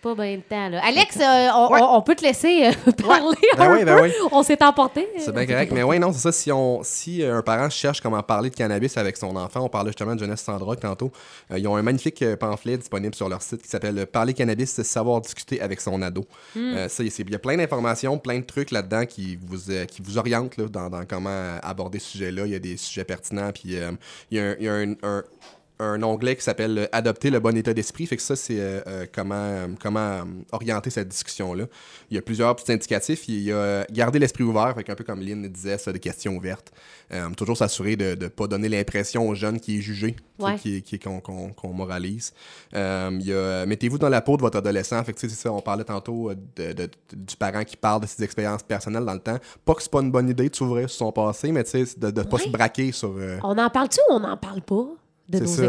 C'est 0.00 0.14
pas 0.14 0.14
bien 0.14 0.36
le 0.36 0.42
temps, 0.42 0.68
là. 0.68 0.80
Alex, 0.84 1.16
euh, 1.16 1.48
on, 1.54 1.72
Ouais. 1.72 1.80
on- 1.82 1.96
on 1.96 2.02
peut 2.02 2.14
te 2.14 2.22
laisser 2.22 2.66
euh, 2.66 2.92
parler 3.06 3.36
Ben 3.56 3.62
un 3.70 3.76
oui, 3.76 3.84
ben 3.84 3.96
peu. 3.96 4.02
oui. 4.04 4.12
On 4.30 4.42
s'est 4.42 4.62
emporté. 4.62 5.08
C'est 5.18 5.32
bien 5.34 5.46
correct. 5.46 5.72
Mais 5.74 5.82
oui, 5.82 5.98
non, 5.98 6.12
c'est 6.12 6.20
ça. 6.20 6.32
Si, 6.32 6.52
on, 6.52 6.82
si 6.84 7.22
euh, 7.22 7.38
un 7.38 7.42
parent 7.42 7.68
cherche 7.68 8.00
comment 8.00 8.22
parler 8.22 8.50
de 8.50 8.54
cannabis 8.54 8.96
avec 8.96 9.16
son 9.16 9.34
enfant, 9.36 9.62
on 9.64 9.68
parlait 9.68 9.90
justement 9.90 10.14
de 10.14 10.20
Jeunesse 10.20 10.42
sans 10.42 10.56
drogue 10.58 10.78
tantôt. 10.80 11.10
ils 11.56 11.66
ont 11.66 11.76
un 11.76 11.82
magnifique 11.82 12.24
pamphlet 12.36 12.76
disponible 12.78 13.14
sur 13.14 13.28
leur 13.28 13.42
site 13.42 13.62
qui 13.62 13.68
s'appelle 13.68 14.06
Parler 14.06 14.34
cannabis, 14.34 14.70
c'est 14.70 14.84
savoir 14.84 15.20
discuter 15.20 15.60
avec 15.60 15.80
son 15.80 16.00
ado. 16.02 16.24
Ça, 16.54 16.88
c'est- 16.88 17.18
il 17.18 17.30
y 17.30 17.34
a 17.34 17.38
plein 17.38 17.56
d'informations, 17.56 18.18
plein 18.18 18.38
de 18.38 18.44
trucs 18.44 18.70
là-dedans 18.70 19.04
qui 19.06 19.36
vous, 19.42 19.72
qui 19.88 20.02
vous 20.02 20.18
orientent 20.18 20.56
là, 20.56 20.66
dans, 20.68 20.88
dans 20.90 21.04
comment 21.04 21.56
aborder 21.62 21.98
ce 21.98 22.10
sujet-là. 22.12 22.46
Il 22.46 22.52
y 22.52 22.56
a 22.56 22.58
des 22.60 22.76
sujets 22.76 23.04
pertinents. 23.04 23.50
Puis 23.52 23.62
il 23.66 23.72
y 23.74 23.80
a 23.80 23.88
un. 23.88 23.96
il 24.60 24.64
y 24.64 24.68
a 24.68 24.72
un- 24.74 24.92
un- 24.92 24.94
un 25.02 25.22
onglet 25.80 26.36
qui 26.36 26.42
s'appelle 26.42 26.88
Adopter 26.92 27.30
le 27.30 27.40
bon 27.40 27.56
état 27.56 27.72
d'esprit. 27.74 28.06
Fait 28.06 28.16
que 28.16 28.22
ça, 28.22 28.34
c'est 28.36 28.58
euh, 28.60 28.80
euh, 28.86 29.06
comment, 29.12 29.34
euh, 29.34 29.66
comment 29.80 30.22
orienter 30.52 30.90
cette 30.90 31.08
discussion-là. 31.08 31.66
Il 32.10 32.14
y 32.16 32.18
a 32.18 32.22
plusieurs 32.22 32.54
petits 32.56 32.72
indicatifs. 32.72 33.28
Il 33.28 33.40
y 33.42 33.52
a 33.52 33.84
garder 33.90 34.18
l'esprit 34.18 34.44
ouvert, 34.44 34.74
fait 34.74 34.90
un 34.90 34.94
peu 34.94 35.04
comme 35.04 35.20
Lynn 35.20 35.46
disait, 35.48 35.78
ça, 35.78 35.92
des 35.92 36.00
questions 36.00 36.36
ouvertes. 36.36 36.72
Euh, 37.12 37.28
toujours 37.30 37.56
s'assurer 37.56 37.96
de 37.96 38.14
ne 38.20 38.28
pas 38.28 38.46
donner 38.46 38.68
l'impression 38.68 39.28
aux 39.28 39.34
jeunes 39.34 39.60
qui 39.60 39.78
est 39.78 39.80
jugé, 39.80 40.16
Ouais. 40.38 40.56
qui, 40.56 40.82
qui, 40.82 40.98
qu'on, 40.98 41.20
qu'on- 41.20 41.50
qu'on 41.52 41.72
moralise. 41.72 42.32
Euh, 42.74 43.10
il 43.20 43.26
y 43.26 43.32
a 43.32 43.66
mettez-vous 43.66 43.98
dans 43.98 44.08
la 44.08 44.20
peau 44.20 44.36
de 44.36 44.42
votre 44.42 44.58
adolescent. 44.58 45.02
Fait 45.04 45.12
que, 45.12 45.20
c'est 45.20 45.28
ça, 45.30 45.52
on 45.52 45.60
parlait 45.60 45.84
tantôt 45.84 46.32
de, 46.56 46.72
de- 46.72 46.90
du 47.12 47.36
parent 47.36 47.64
qui 47.64 47.76
parle 47.76 48.02
de 48.02 48.06
ses 48.06 48.22
expériences 48.24 48.62
personnelles 48.62 49.04
dans 49.04 49.14
le 49.14 49.20
temps. 49.20 49.38
Pas 49.64 49.74
que 49.74 49.82
c'est 49.82 49.90
pas 49.90 50.00
une 50.00 50.10
bonne 50.10 50.28
idée 50.28 50.48
de 50.48 50.54
s'ouvrir 50.56 50.88
sur 50.90 50.98
son 50.98 51.12
passé, 51.12 51.50
mais 51.52 51.64
tu 51.64 51.70
sais, 51.84 51.98
de 51.98 52.06
ne 52.10 52.22
pas 52.24 52.38
se 52.38 52.48
braquer 52.48 52.92
sur. 52.92 53.14
On 53.42 53.56
en 53.58 53.70
parle-tu 53.70 54.00
ou 54.10 54.14
on 54.14 54.20
n'en 54.20 54.36
parle 54.36 54.62
pas? 54.62 54.86
De 55.28 55.38
nos 55.40 55.46
ça? 55.46 55.62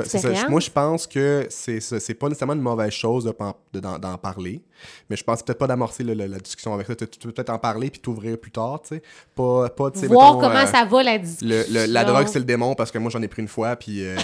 Moi, 0.50 0.60
je 0.62 0.70
pense 0.70 1.06
que 1.06 1.48
c'est 1.50 2.14
pas 2.14 2.28
nécessairement 2.30 2.54
une 2.54 2.62
mauvaise 2.62 2.92
chose 2.92 3.26
de 3.26 3.34
de- 3.74 3.80
d'en 3.80 4.00
d'en 4.00 4.18
parler, 4.18 4.62
mais 5.10 5.16
je 5.16 5.24
pense 5.24 5.44
peut-être 5.44 5.58
pas 5.60 5.68
d'amorcer 5.68 6.04
la 6.04 6.28
discussion 6.40 6.74
avec 6.74 6.88
ça. 6.88 6.96
Tu, 6.96 7.08
tu 7.08 7.20
peux 7.28 7.34
peut-être 7.34 7.50
en 7.50 7.60
parler 7.60 7.90
puis 7.90 8.00
t'ouvrir 8.00 8.38
plus 8.40 8.52
tard, 8.52 8.82
tu 8.82 8.96
sais. 8.96 9.02
Pas, 9.36 9.70
pas 9.70 9.90
Voir 10.08 10.36
mettons, 10.36 10.40
comment 10.48 10.60
euh, 10.64 10.66
ça 10.66 10.86
va 10.86 11.04
la 11.04 11.18
discussion. 11.18 11.48
le- 11.48 11.66
le- 11.88 11.92
la 11.92 12.04
drogue, 12.06 12.28
c'est 12.28 12.40
le 12.40 12.46
démon 12.46 12.74
parce 12.76 12.90
que 12.92 12.98
moi, 12.98 13.12
j'en 13.12 13.22
ai 13.22 13.28
pris 13.28 13.42
une 13.42 13.48
fois 13.48 13.76
puis 13.76 14.04
euh, 14.06 14.16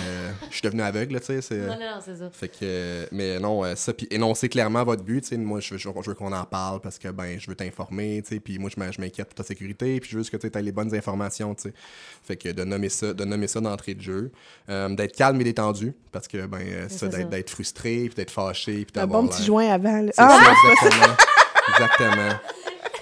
je 0.50 0.54
suis 0.54 0.62
devenu 0.62 0.82
aveugle, 0.82 1.20
tu 1.20 1.42
sais. 1.42 1.58
Non, 1.58 1.68
non, 1.74 1.80
non, 1.80 2.00
c'est 2.04 2.16
ça. 2.16 2.30
Fait 2.32 2.48
que, 2.48 3.08
mais 3.12 3.40
non, 3.40 3.64
euh, 3.66 3.76
ça, 3.76 3.94
puis 3.94 4.08
énoncer 4.12 4.48
clairement 4.50 4.84
votre 4.84 5.04
but, 5.04 5.22
tu 5.22 5.28
sais, 5.30 5.38
moi, 5.38 5.60
je 5.60 5.74
veux, 5.74 5.78
je 5.78 5.90
veux- 5.90 5.96
je 6.02 6.10
veux 6.10 6.16
qu'on 6.16 6.32
en 6.34 6.46
parle 6.46 6.80
parce 6.82 6.98
que, 6.98 7.10
ben, 7.10 7.38
je 7.40 7.48
veux 7.50 7.56
t'informer, 7.56 8.22
tu 8.24 8.36
sais, 8.36 8.40
puis 8.40 8.58
moi, 8.58 8.70
je 8.74 8.80
m'in- 8.80 8.92
je 8.92 9.02
m'inquiète 9.02 9.28
pour 9.28 9.36
ta 9.36 9.44
sécurité, 9.44 10.00
puis 10.00 10.10
je 10.10 10.16
veux 10.18 10.24
juste 10.24 10.32
que 10.32 10.38
tu 10.48 10.48
aies 10.58 10.62
les 10.62 10.72
bonnes 10.72 10.94
informations, 10.96 11.54
tu 11.56 11.64
sais. 11.64 11.74
Fait 12.24 12.38
que 12.38 12.50
de 12.50 12.64
nommer 12.64 12.90
ça, 12.90 13.14
de 13.14 13.26
nommer 13.26 13.48
ça 13.48 13.60
d'entrée 13.60 13.94
de 13.96 14.02
jeu, 14.02 14.32
Euh, 14.70 14.90
d'être 14.96 15.16
calme 15.26 15.42
et 15.42 15.44
détendu, 15.44 15.94
parce 16.12 16.28
que, 16.28 16.46
ben, 16.46 16.60
euh, 16.62 16.90
ça, 16.90 17.08
c'est 17.10 17.12
ça. 17.12 17.24
d'être 17.24 17.50
frustré, 17.50 18.06
puis 18.06 18.16
d'être 18.16 18.32
fâché, 18.32 18.86
puis 18.86 19.00
Un 19.00 19.02
d'avoir 19.02 19.22
bon 19.24 19.28
petit 19.30 19.44
joint 19.44 19.68
avant. 19.72 20.02
là. 20.02 20.12
Ah, 20.18 20.30
ça, 20.30 20.72
exactement. 20.72 21.16
exactement. 21.70 22.40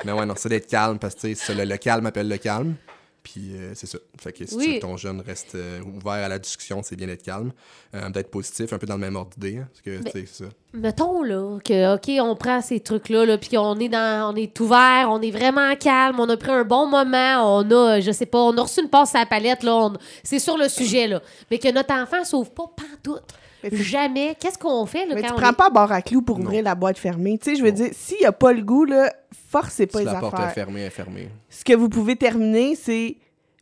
Mais 0.05 0.11
ouais, 0.11 0.25
non, 0.25 0.33
c'est 0.37 0.49
d'être 0.49 0.67
calme, 0.67 0.99
parce 0.99 1.15
que, 1.15 1.27
le, 1.53 1.65
le 1.65 1.77
calme 1.77 2.05
appelle 2.05 2.27
le 2.29 2.37
calme. 2.37 2.75
Puis 3.23 3.55
euh, 3.55 3.71
c'est 3.73 3.87
ça. 3.87 3.97
Fait 4.21 4.33
que 4.33 4.45
si 4.45 4.57
tu 4.57 4.67
veux 4.67 4.73
que 4.75 4.81
ton 4.81 4.97
jeune 4.97 5.21
reste 5.21 5.55
euh, 5.55 5.79
ouvert 5.81 6.11
à 6.25 6.27
la 6.27 6.39
discussion, 6.39 6.81
c'est 6.83 6.97
bien 6.97 7.07
d'être 7.07 7.23
calme. 7.23 7.53
Euh, 7.95 8.09
d'être 8.09 8.29
positif, 8.29 8.73
un 8.73 8.77
peu 8.77 8.85
dans 8.85 8.95
le 8.95 8.99
même 8.99 9.15
ordre 9.15 9.31
d'idée. 9.37 9.59
hein, 9.59 9.67
parce 9.71 9.81
que, 9.81 10.09
c'est 10.11 10.27
ça. 10.27 10.45
Mettons 10.73 11.23
là 11.23 11.57
que 11.63 11.95
OK, 11.95 12.09
on 12.21 12.35
prend 12.35 12.59
ces 12.61 12.79
trucs 12.81 13.07
là, 13.09 13.25
là 13.25 13.37
puis 13.37 13.49
qu'on 13.51 13.79
est 13.79 13.87
dans 13.89 14.33
on 14.33 14.35
est 14.35 14.59
ouvert, 14.59 15.07
on 15.09 15.21
est 15.21 15.31
vraiment 15.31 15.73
calme, 15.75 16.19
on 16.19 16.27
a 16.27 16.35
pris 16.35 16.51
un 16.51 16.63
bon 16.65 16.85
moment, 16.87 17.57
on 17.59 17.71
a 17.71 17.99
je 18.01 18.11
sais 18.11 18.25
pas, 18.25 18.39
on 18.39 18.57
a 18.57 18.61
reçu 18.61 18.81
une 18.81 18.89
passe 18.89 19.15
à 19.15 19.19
la 19.19 19.25
palette 19.25 19.63
là, 19.63 19.73
on- 19.75 19.93
c'est 20.23 20.39
sur 20.39 20.57
le 20.57 20.67
sujet 20.67 21.07
là, 21.07 21.21
mais 21.49 21.59
que 21.59 21.71
notre 21.71 21.93
enfant 21.93 22.23
s'ouvre 22.25 22.49
pas 22.51 22.65
pantoute. 22.75 23.23
Jamais. 23.71 24.35
Qu'est-ce 24.39 24.57
qu'on 24.57 24.85
fait 24.85 25.05
là 25.05 25.15
Mais 25.15 25.21
quand 25.21 25.27
tu 25.29 25.33
on 25.33 25.37
prends 25.37 25.49
est- 25.51 25.55
pas 25.55 25.69
barre 25.69 25.91
à 25.91 26.01
clous 26.01 26.21
pour 26.21 26.37
Non. 26.39 26.45
ouvrir 26.45 26.63
la 26.63 26.75
boîte 26.75 26.97
fermée. 26.97 27.37
Tu 27.37 27.51
sais, 27.51 27.55
je 27.55 27.63
veux 27.63 27.71
dire, 27.71 27.89
s'il 27.93 28.17
n'y 28.19 28.25
a 28.25 28.31
pas 28.31 28.53
le 28.53 28.61
goût, 28.61 28.85
là, 28.85 29.13
forcez 29.49 29.87
pas 29.87 29.99
Si 29.99 30.05
les 30.05 30.11
la 30.11 30.19
porte 30.19 30.33
est 30.33 30.37
affaires. 30.41 30.53
fermée, 30.53 30.81
elle 30.81 30.87
est 30.87 30.91
fermée. 30.91 31.29
Ce 31.49 31.63
que 31.63 31.73
vous 31.73 31.89
pouvez 31.89 32.15
terminer, 32.15 32.75
c'est, 32.75 33.17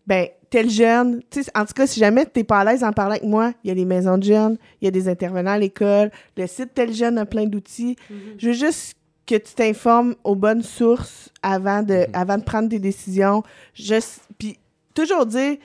ben, 0.08 0.28
tel 0.50 0.70
jeune, 0.70 1.22
tu 1.30 1.44
sais, 1.44 1.52
en 1.56 1.66
tout 1.66 1.74
cas, 1.74 1.88
si 1.88 2.00
jamais 2.00 2.26
tu 2.26 2.32
n'es 2.38 2.44
pas 2.44 2.60
à 2.60 2.66
l'aise 2.66 2.82
d'en 2.82 2.92
parler 2.92 3.18
avec 3.18 3.30
moi, 3.30 3.54
il 3.64 3.70
y 3.70 3.72
a 3.72 3.74
les 3.74 3.86
maisons 3.86 4.18
de 4.18 4.24
jeunes, 4.24 4.58
il 4.82 4.86
y 4.86 4.88
a 4.88 4.92
des 4.92 5.08
intervenants 5.08 5.52
à 5.52 5.58
l'école, 5.58 6.12
le 6.36 6.46
site 6.48 6.74
tel 6.74 6.94
jeune 6.94 7.18
a 7.18 7.26
plein 7.26 7.46
d'outils. 7.46 7.96
Mhm. 8.10 8.18
Je 8.38 8.48
veux 8.48 8.54
juste 8.54 8.96
que 9.26 9.36
tu 9.36 9.54
t'informes 9.54 10.16
aux 10.26 10.36
bonnes 10.36 10.64
sources 10.64 11.30
avant 11.42 11.84
de, 11.84 11.94
Mhm. 11.94 12.06
avant 12.14 12.38
de 12.38 12.44
prendre 12.44 12.68
tes 12.68 12.80
décisions. 12.80 13.44
Juste, 13.74 14.22
puis 14.38 14.58
toujours 14.94 15.26
dire, 15.26 15.56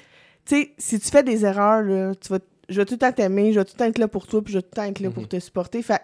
tu 0.45 0.55
sais, 0.55 0.71
si 0.79 1.01
tu 1.01 1.09
fais 1.11 1.25
des 1.25 1.45
erreurs, 1.45 1.83
là, 1.83 2.13
tu 2.15 2.29
vas, 2.33 2.39
je 2.69 2.81
vais 2.81 2.85
tout 2.85 2.95
le 2.95 2.99
temps 2.99 3.13
t'aimer, 3.13 3.53
je 3.53 3.59
vais 3.61 3.65
tout 3.65 3.73
le 3.75 3.79
temps 3.79 3.85
être 3.87 3.99
là 3.99 4.09
pour 4.09 4.27
toi, 4.27 4.43
puis 4.43 4.53
je 4.53 4.59
vais 4.59 4.63
tout 4.63 4.69
le 4.73 4.77
temps 4.77 4.85
être 4.85 5.01
là 5.01 5.11
pour 5.11 5.23
Mhm. 5.25 5.29
te 5.29 5.39
supporter. 5.41 5.83
Fait 5.83 6.01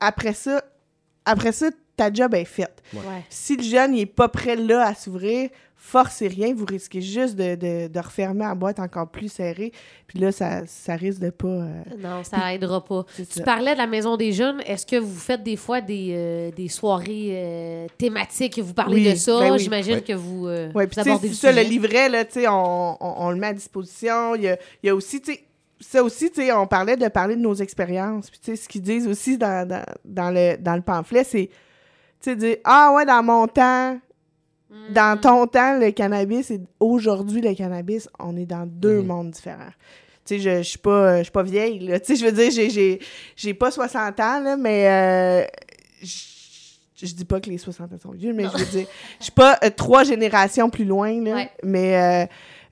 après 0.00 0.32
ça, 0.34 0.62
après 1.24 1.52
ça, 1.52 1.70
ta 1.96 2.12
job 2.12 2.34
est 2.34 2.44
faite. 2.44 2.82
Ouais. 2.94 3.00
Si 3.28 3.56
le 3.56 3.62
jeune 3.62 3.92
n'est 3.92 4.06
pas 4.06 4.28
prêt 4.28 4.54
là 4.56 4.86
à 4.86 4.94
s'ouvrir, 4.94 5.50
forcez 5.74 6.28
rien, 6.28 6.54
vous 6.54 6.64
risquez 6.64 7.00
juste 7.00 7.34
de, 7.36 7.54
de, 7.56 7.88
de 7.88 7.98
refermer 8.00 8.44
la 8.44 8.54
boîte 8.54 8.78
encore 8.78 9.08
plus 9.08 9.30
serrée. 9.30 9.72
Puis 10.06 10.18
là, 10.20 10.30
ça, 10.32 10.64
ça 10.66 10.94
risque 10.94 11.20
de 11.20 11.30
pas. 11.30 11.48
euh, 11.48 11.82
Non, 11.98 12.22
ça 12.22 12.52
aidera 12.54 12.84
pas. 12.84 13.04
Tu 13.16 13.24
ça. 13.24 13.42
parlais 13.42 13.72
de 13.72 13.78
la 13.78 13.86
maison 13.88 14.16
des 14.16 14.32
jeunes. 14.32 14.60
Est-ce 14.66 14.86
que 14.86 14.96
vous 14.96 15.18
faites 15.18 15.42
des 15.42 15.56
fois 15.56 15.80
des, 15.80 16.12
euh, 16.12 16.50
des 16.52 16.68
soirées 16.68 17.30
euh, 17.32 17.86
thématiques? 17.98 18.58
Vous 18.60 18.74
parlez 18.74 18.96
Oui, 19.04 19.10
de 19.10 19.16
ça. 19.16 19.38
ben 19.40 19.52
oui. 19.52 19.58
J'imagine 19.58 19.94
Ouais. 19.94 20.02
que 20.02 20.12
vous, 20.12 20.46
euh, 20.46 20.70
Oui, 20.74 20.84
vous 20.84 20.88
puis 20.88 20.96
tu 20.96 21.02
sais, 21.02 21.10
abordez 21.10 21.28
c'est 21.34 21.50
le 21.52 21.54
ça, 21.56 21.62
le 21.62 21.68
livret, 21.68 22.08
là, 22.08 22.24
tu 22.24 22.32
sais, 22.40 22.48
on, 22.48 22.96
on, 23.04 23.26
on 23.26 23.30
le 23.30 23.36
met 23.36 23.48
à 23.48 23.52
disposition. 23.54 24.34
Il 24.36 24.42
y 24.42 24.48
a, 24.48 24.56
il 24.82 24.86
y 24.86 24.90
a 24.90 24.94
aussi, 24.94 25.20
tu 25.20 25.32
sais, 25.32 25.40
ça 25.80 26.02
aussi, 26.02 26.30
tu 26.30 26.42
sais, 26.42 26.52
on 26.52 26.66
parlait 26.66 26.96
de 26.96 27.08
parler 27.08 27.36
de 27.36 27.40
nos 27.40 27.54
expériences. 27.54 28.30
Puis, 28.30 28.40
tu 28.40 28.50
sais, 28.56 28.62
ce 28.62 28.68
qu'ils 28.68 28.82
disent 28.82 29.06
aussi 29.06 29.38
dans, 29.38 29.66
dans, 29.66 29.84
dans 30.04 30.30
le, 30.30 30.56
dans 30.56 30.74
le 30.76 30.82
pamphlet, 30.82 31.24
c'est, 31.24 31.46
tu 31.48 32.30
sais, 32.30 32.36
dire, 32.36 32.56
ah 32.64 32.92
ouais, 32.94 33.04
dans 33.06 33.22
mon 33.22 33.46
temps, 33.46 33.98
Mm. 34.70 34.92
dans 34.92 35.18
ton 35.18 35.46
temps, 35.46 35.78
le 35.78 35.90
cannabis, 35.92 36.50
et 36.50 36.60
aujourd'hui, 36.78 37.40
le 37.40 37.54
cannabis, 37.54 38.06
on 38.18 38.36
est 38.36 38.44
dans 38.44 38.66
deux 38.66 38.98
Mhm. 39.00 39.06
mondes 39.06 39.30
différents. 39.30 39.72
Tu 40.26 40.34
sais, 40.34 40.38
je, 40.40 40.56
je 40.58 40.68
suis 40.68 40.78
pas, 40.78 41.18
je 41.20 41.22
suis 41.22 41.32
pas 41.32 41.42
vieille, 41.42 41.78
là. 41.78 41.98
Tu 42.00 42.06
sais, 42.08 42.16
je 42.16 42.26
veux 42.26 42.32
dire, 42.32 42.50
j'ai, 42.50 42.68
j'ai, 42.68 42.98
j'ai 43.34 43.54
pas 43.54 43.70
60 43.70 44.20
ans, 44.20 44.40
là, 44.40 44.58
mais 44.58 44.86
euh, 44.86 45.46
je, 46.02 47.06
je 47.06 47.14
dis 47.14 47.24
pas 47.24 47.40
que 47.40 47.48
les 47.48 47.56
60 47.56 47.94
ans 47.94 47.98
sont 47.98 48.10
vieux, 48.10 48.34
mais 48.34 48.44
je 48.44 48.58
veux 48.58 48.78
dire, 48.80 48.86
je 49.20 49.24
suis 49.24 49.32
pas 49.32 49.58
euh, 49.64 49.70
trois 49.74 50.04
générations 50.04 50.68
plus 50.68 50.84
loin, 50.84 51.18
là. 51.22 51.34
Ouais. 51.36 51.50
Mais 51.62 51.96
euh, 51.96 52.26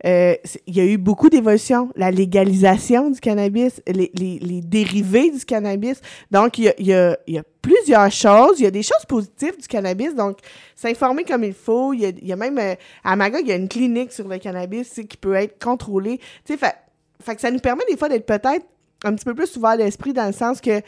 euh, 0.04 0.34
il 0.66 0.76
y 0.76 0.80
a 0.80 0.84
eu 0.84 0.98
beaucoup 0.98 1.30
d'évolutions. 1.30 1.88
La 1.96 2.10
légalisation 2.10 3.10
du 3.10 3.20
cannabis, 3.20 3.80
les, 3.86 4.10
les- 4.14 4.38
les 4.38 4.60
dérivés 4.60 5.30
du 5.30 5.44
cannabis. 5.44 6.00
Donc, 6.30 6.58
il 6.58 6.64
y 6.64 6.68
a, 6.68 6.74
il 6.78 6.86
y 6.86 6.94
a- 6.94 7.18
il 7.26 7.34
y 7.34 7.38
a 7.38 7.42
plusieurs 7.62 8.10
choses. 8.12 8.60
Il 8.60 8.64
y 8.64 8.66
a 8.66 8.70
des 8.70 8.82
choses 8.82 9.04
positives 9.08 9.58
du 9.60 9.66
cannabis. 9.66 10.14
Donc, 10.14 10.38
s'informer 10.74 11.24
comme 11.24 11.44
il 11.44 11.54
faut. 11.54 11.92
Il 11.92 12.00
y 12.00 12.06
a, 12.06 12.08
il 12.10 12.26
y 12.26 12.32
a 12.32 12.36
même, 12.36 12.58
euh, 12.58 12.74
à 13.04 13.16
Magog, 13.16 13.40
il 13.42 13.48
y 13.48 13.52
a 13.52 13.56
une 13.56 13.68
clinique 13.68 14.12
sur 14.12 14.28
le 14.28 14.38
cannabis 14.38 15.00
qui 15.08 15.16
peut 15.16 15.34
être 15.34 15.62
contrôlée. 15.62 16.18
Tu 16.44 16.52
sais, 16.52 16.56
fait, 16.58 16.74
fait 17.22 17.34
que 17.34 17.40
ça 17.40 17.50
nous 17.50 17.58
permet 17.60 17.84
des 17.88 17.96
fois 17.96 18.08
d'être 18.08 18.26
peut-être 18.26 18.66
un 19.04 19.14
petit 19.14 19.24
peu 19.24 19.34
plus 19.34 19.56
ouvert 19.56 19.76
d'esprit 19.76 20.12
dans 20.12 20.26
le 20.26 20.32
sens 20.32 20.60
que, 20.60 20.80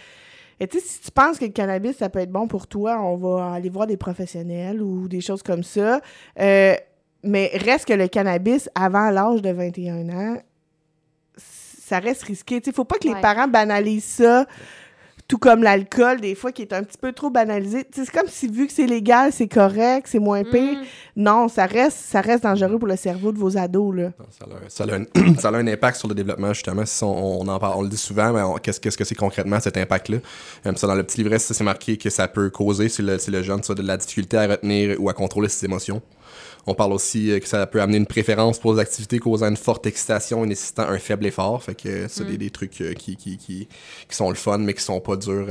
et 0.61 0.67
tu 0.67 0.81
sais, 0.81 0.85
si 0.87 1.01
tu 1.03 1.11
penses 1.11 1.39
que 1.39 1.45
le 1.45 1.53
cannabis, 1.53 1.97
ça 1.97 2.09
peut 2.09 2.19
être 2.19 2.33
bon 2.33 2.49
pour 2.49 2.67
toi, 2.67 2.99
on 3.01 3.17
va 3.17 3.53
aller 3.53 3.69
voir 3.71 3.87
des 3.87 3.97
professionnels 3.97 4.83
ou 4.83 5.07
des 5.09 5.21
choses 5.21 5.43
comme 5.43 5.63
ça. 5.63 6.01
Euh, 6.41 6.75
mais 7.23 7.51
reste 7.55 7.87
que 7.87 7.93
le 7.95 8.09
cannabis, 8.09 8.69
avant 8.75 9.11
l'âge 9.11 9.43
de 9.43 9.51
21 9.51 10.09
ans, 10.11 10.37
ça 11.37 11.99
reste 12.01 12.23
risqué. 12.25 12.61
Il 12.65 12.69
ne 12.69 12.73
faut 12.75 12.85
pas 12.85 12.99
que 12.99 13.09
les 13.09 13.15
Ouais. 13.15 13.21
parents 13.21 13.49
banalisent 13.49 14.05
ça, 14.05 14.47
tout 15.27 15.39
comme 15.39 15.63
l'alcool, 15.63 16.21
des 16.23 16.35
fois, 16.35 16.53
qui 16.53 16.63
est 16.63 16.73
un 16.73 16.83
petit 16.83 16.97
peu 16.97 17.13
trop 17.13 17.29
banalisé. 17.29 17.85
C'est 17.95 18.11
comme 18.11 18.29
si, 18.29 18.49
vu 18.49 18.67
que 18.67 18.73
c'est 18.73 18.87
légal, 18.87 19.31
c'est 19.33 19.49
correct, 19.49 20.07
c'est 20.11 20.19
moins 20.19 20.43
pire. 20.43 20.79
Mm. 20.79 20.85
Non, 21.17 21.49
ça 21.49 21.67
reste, 21.67 21.99
ça 21.99 22.21
reste 22.23 22.45
dangereux 22.45 22.79
pour 22.79 22.89
le 22.89 22.97
cerveau 22.97 23.31
de 23.33 23.39
vos 23.39 23.57
ados. 23.59 23.95
Là. 23.95 24.11
Ça 24.31 24.45
a, 24.47 24.49
un- 24.55 24.69
ça 24.69 24.85
a 24.85 24.97
un, 24.97 25.35
ça 25.39 25.49
a 25.49 25.53
un 25.53 25.67
impact 25.67 25.99
sur 25.99 26.09
le 26.09 26.15
développement, 26.15 26.53
justement. 26.55 26.87
Si 26.87 27.05
on, 27.05 27.41
on 27.43 27.49
en 27.49 27.59
parle, 27.59 27.75
on 27.79 27.83
le 27.83 27.89
dit 27.91 27.97
souvent, 27.99 28.33
mais 28.33 28.41
on- 28.43 28.55
qu'est-ce 28.55 28.81
qu'est-ce 28.81 28.97
que 28.97 29.05
c'est 29.05 29.15
concrètement 29.15 29.61
cet 29.61 29.77
impact-là? 29.77 30.19
Euh, 30.67 30.73
ça, 30.77 30.87
dans 30.87 30.95
le 30.95 31.03
petit 31.05 31.19
livret, 31.19 31.39
ça, 31.39 31.53
c'est 31.53 31.65
marqué 31.65 31.99
que 31.99 32.09
ça 32.09 32.27
peut 32.29 32.49
causer, 32.49 32.89
si 32.89 33.03
le, 33.03 33.19
si 33.19 33.31
le 33.31 33.43
jeune, 33.43 33.63
ça, 33.63 33.75
de 33.75 33.83
la 33.83 33.97
difficulté 33.99 34.37
à 34.39 34.47
retenir 34.47 34.97
ou 34.99 35.09
à 35.11 35.15
contrôler 35.15 35.49
ses 35.51 35.67
émotions. 35.67 36.01
On 36.67 36.75
parle 36.75 36.93
aussi 36.93 37.31
euh, 37.31 37.39
que 37.41 37.49
ça 37.49 37.67
peut 37.67 37.81
amener 37.81 37.99
une 37.99 38.07
préférence 38.07 38.59
pour 38.59 38.75
les 38.75 38.81
activités 38.81 39.19
causant 39.19 39.49
une 39.49 39.57
forte 39.57 39.87
excitation 39.87 40.45
et 40.45 40.47
nécessitant 40.49 40.83
un 40.89 40.99
faible 40.99 41.27
effort. 41.27 41.63
Fait 41.63 41.75
que 41.75 41.89
euh, 41.89 42.07
c'est 42.09 42.27
des, 42.27 42.37
des 42.39 42.51
trucs 42.51 42.81
euh, 42.81 42.93
qui, 42.95 43.17
qui, 43.17 43.37
qui, 43.39 43.69
qui 44.09 44.17
sont 44.17 44.29
le 44.29 44.37
fun, 44.37 44.59
mais 44.59 44.75
qui 44.75 44.83
sont 44.83 45.01
pas 45.01 45.17
durs 45.17 45.49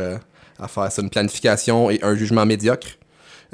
à 0.59 0.67
faire. 0.67 0.91
C'est 0.91 1.01
une 1.01 1.09
planification 1.09 1.89
et 1.89 1.99
un 2.03 2.15
jugement 2.15 2.45
médiocre. 2.45 2.87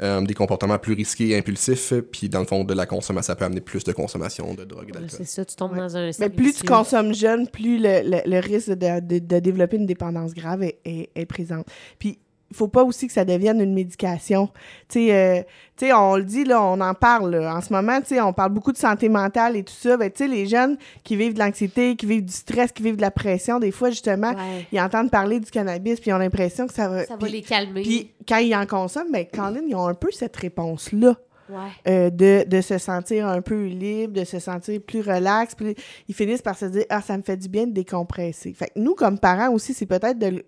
Euh, 0.02 0.20
des 0.22 0.34
comportements 0.34 0.76
plus 0.76 0.94
risqués 0.94 1.28
et 1.28 1.38
impulsifs, 1.38 1.92
puis 2.10 2.28
dans 2.28 2.40
le 2.40 2.46
fond 2.46 2.64
de 2.64 2.74
la 2.74 2.84
consommation, 2.84 3.28
ça 3.28 3.36
peut 3.36 3.44
amener 3.44 3.60
plus 3.60 3.84
de 3.84 3.92
consommation 3.92 4.52
de 4.52 4.64
drogue 4.64 4.88
et 4.88 4.90
d'alcool. 4.90 5.08
C'est 5.08 5.24
ça, 5.24 5.44
tu 5.44 5.54
tombes 5.54 5.70
Ouais. 5.70 5.78
dans 5.78 5.96
un 5.96 6.10
Mais 6.18 6.30
plus 6.30 6.52
tu 6.52 6.64
consommes 6.64 7.14
jeune, 7.14 7.46
plus 7.48 7.78
le, 7.78 8.00
le- 8.02 8.28
le 8.28 8.40
risque 8.40 8.70
de, 8.70 8.98
de- 8.98 9.20
de 9.24 9.38
développer 9.38 9.76
une 9.76 9.86
dépendance 9.86 10.34
grave 10.34 10.64
est, 10.64 10.80
est, 10.84 11.10
est 11.14 11.26
présent. 11.26 11.62
Puis, 12.00 12.18
faut 12.54 12.68
pas 12.68 12.84
aussi 12.84 13.06
que 13.06 13.12
ça 13.12 13.24
devienne 13.24 13.60
une 13.60 13.74
médication. 13.74 14.48
Tu 14.88 15.08
sais, 15.08 15.44
euh, 15.82 15.94
on 15.96 16.16
le 16.16 16.22
dit, 16.24 16.44
là, 16.44 16.62
on 16.62 16.80
en 16.80 16.94
parle. 16.94 17.34
là. 17.36 17.56
En 17.56 17.60
ce 17.60 17.72
moment, 17.72 18.00
tu 18.00 18.14
sais, 18.14 18.20
on 18.20 18.32
parle 18.32 18.52
beaucoup 18.52 18.72
de 18.72 18.76
santé 18.78 19.08
mentale 19.08 19.56
et 19.56 19.64
tout 19.64 19.74
ça. 19.74 19.96
Ben, 19.96 20.10
tu 20.10 20.18
sais, 20.18 20.28
les 20.28 20.46
jeunes 20.46 20.76
qui 21.02 21.16
vivent 21.16 21.34
de 21.34 21.40
l'anxiété, 21.40 21.96
qui 21.96 22.06
vivent 22.06 22.24
du 22.24 22.32
stress, 22.32 22.72
qui 22.72 22.82
vivent 22.82 22.96
de 22.96 23.02
la 23.02 23.10
pression, 23.10 23.58
des 23.58 23.70
fois, 23.72 23.90
justement, 23.90 24.30
Ouais. 24.30 24.66
ils 24.72 24.80
entendent 24.80 25.10
parler 25.10 25.40
du 25.40 25.50
cannabis, 25.50 26.00
puis 26.00 26.10
ils 26.10 26.14
ont 26.14 26.18
l'impression 26.18 26.66
que 26.66 26.72
ça 26.74 26.88
va... 26.88 27.04
Ça 27.04 27.16
va 27.16 27.28
les 27.28 27.42
calmer. 27.42 27.82
Puis, 27.82 28.10
quand 28.28 28.38
ils 28.38 28.54
en 28.54 28.66
consomment, 28.66 29.12
ben, 29.12 29.26
Colin, 29.32 29.62
ils 29.68 29.74
ont 29.74 29.86
un 29.88 29.94
peu 29.94 30.08
cette 30.12 30.36
réponse-là. 30.36 31.16
Ouais. 31.50 31.58
euh, 31.88 32.08
de, 32.08 32.48
de 32.48 32.60
se 32.62 32.78
sentir 32.78 33.28
un 33.28 33.42
peu 33.42 33.66
libre, 33.66 34.14
de 34.14 34.24
se 34.24 34.38
sentir 34.38 34.80
plus 34.80 35.02
relax. 35.02 35.54
Puis 35.54 35.74
ils 36.08 36.14
finissent 36.14 36.40
par 36.40 36.56
se 36.56 36.64
dire 36.64 36.84
Ah, 36.88 37.02
ça 37.02 37.18
me 37.18 37.22
fait 37.22 37.36
du 37.36 37.50
bien 37.50 37.66
de 37.66 37.72
décompresser. 37.72 38.54
Fait 38.54 38.68
que 38.68 38.78
nous, 38.80 38.94
comme 38.94 39.18
parents 39.18 39.50
aussi, 39.52 39.74
c'est 39.74 39.84
peut-être 39.84 40.18
de 40.18 40.42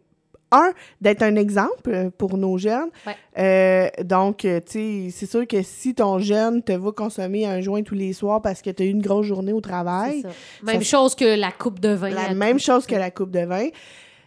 un, 0.52 0.70
d'être 1.00 1.22
un 1.22 1.36
exemple 1.36 2.10
pour 2.18 2.36
nos 2.38 2.56
jeunes. 2.58 2.90
Ouais. 3.06 3.14
Euh, 3.38 4.04
donc, 4.04 4.44
euh, 4.44 4.60
tu 4.60 4.72
sais, 4.72 5.08
c'est 5.10 5.26
sûr 5.26 5.46
que 5.46 5.62
si 5.62 5.94
ton 5.94 6.18
jeune 6.18 6.62
te 6.62 6.72
voit 6.72 6.92
consommer 6.92 7.46
un 7.46 7.60
joint 7.60 7.82
tous 7.82 7.94
les 7.96 8.12
soirs 8.12 8.40
parce 8.42 8.62
que 8.62 8.70
tu 8.70 8.82
as 8.82 8.86
eu 8.86 8.90
une 8.90 9.02
grosse 9.02 9.26
journée 9.26 9.52
au 9.52 9.60
travail, 9.60 10.22
ça. 10.22 10.28
Même 10.62 10.82
Ça- 10.82 10.98
chose 10.98 11.14
que 11.14 11.24
la 11.38 11.50
coupe 11.52 11.80
de 11.80 11.90
vin. 11.90 12.10
la 12.10 12.32
même 12.34 12.58
chose 12.60 12.86
que 12.86 12.94
la 12.94 13.10
coupe 13.10 13.30
de 13.32 13.44
vin. 13.44 13.68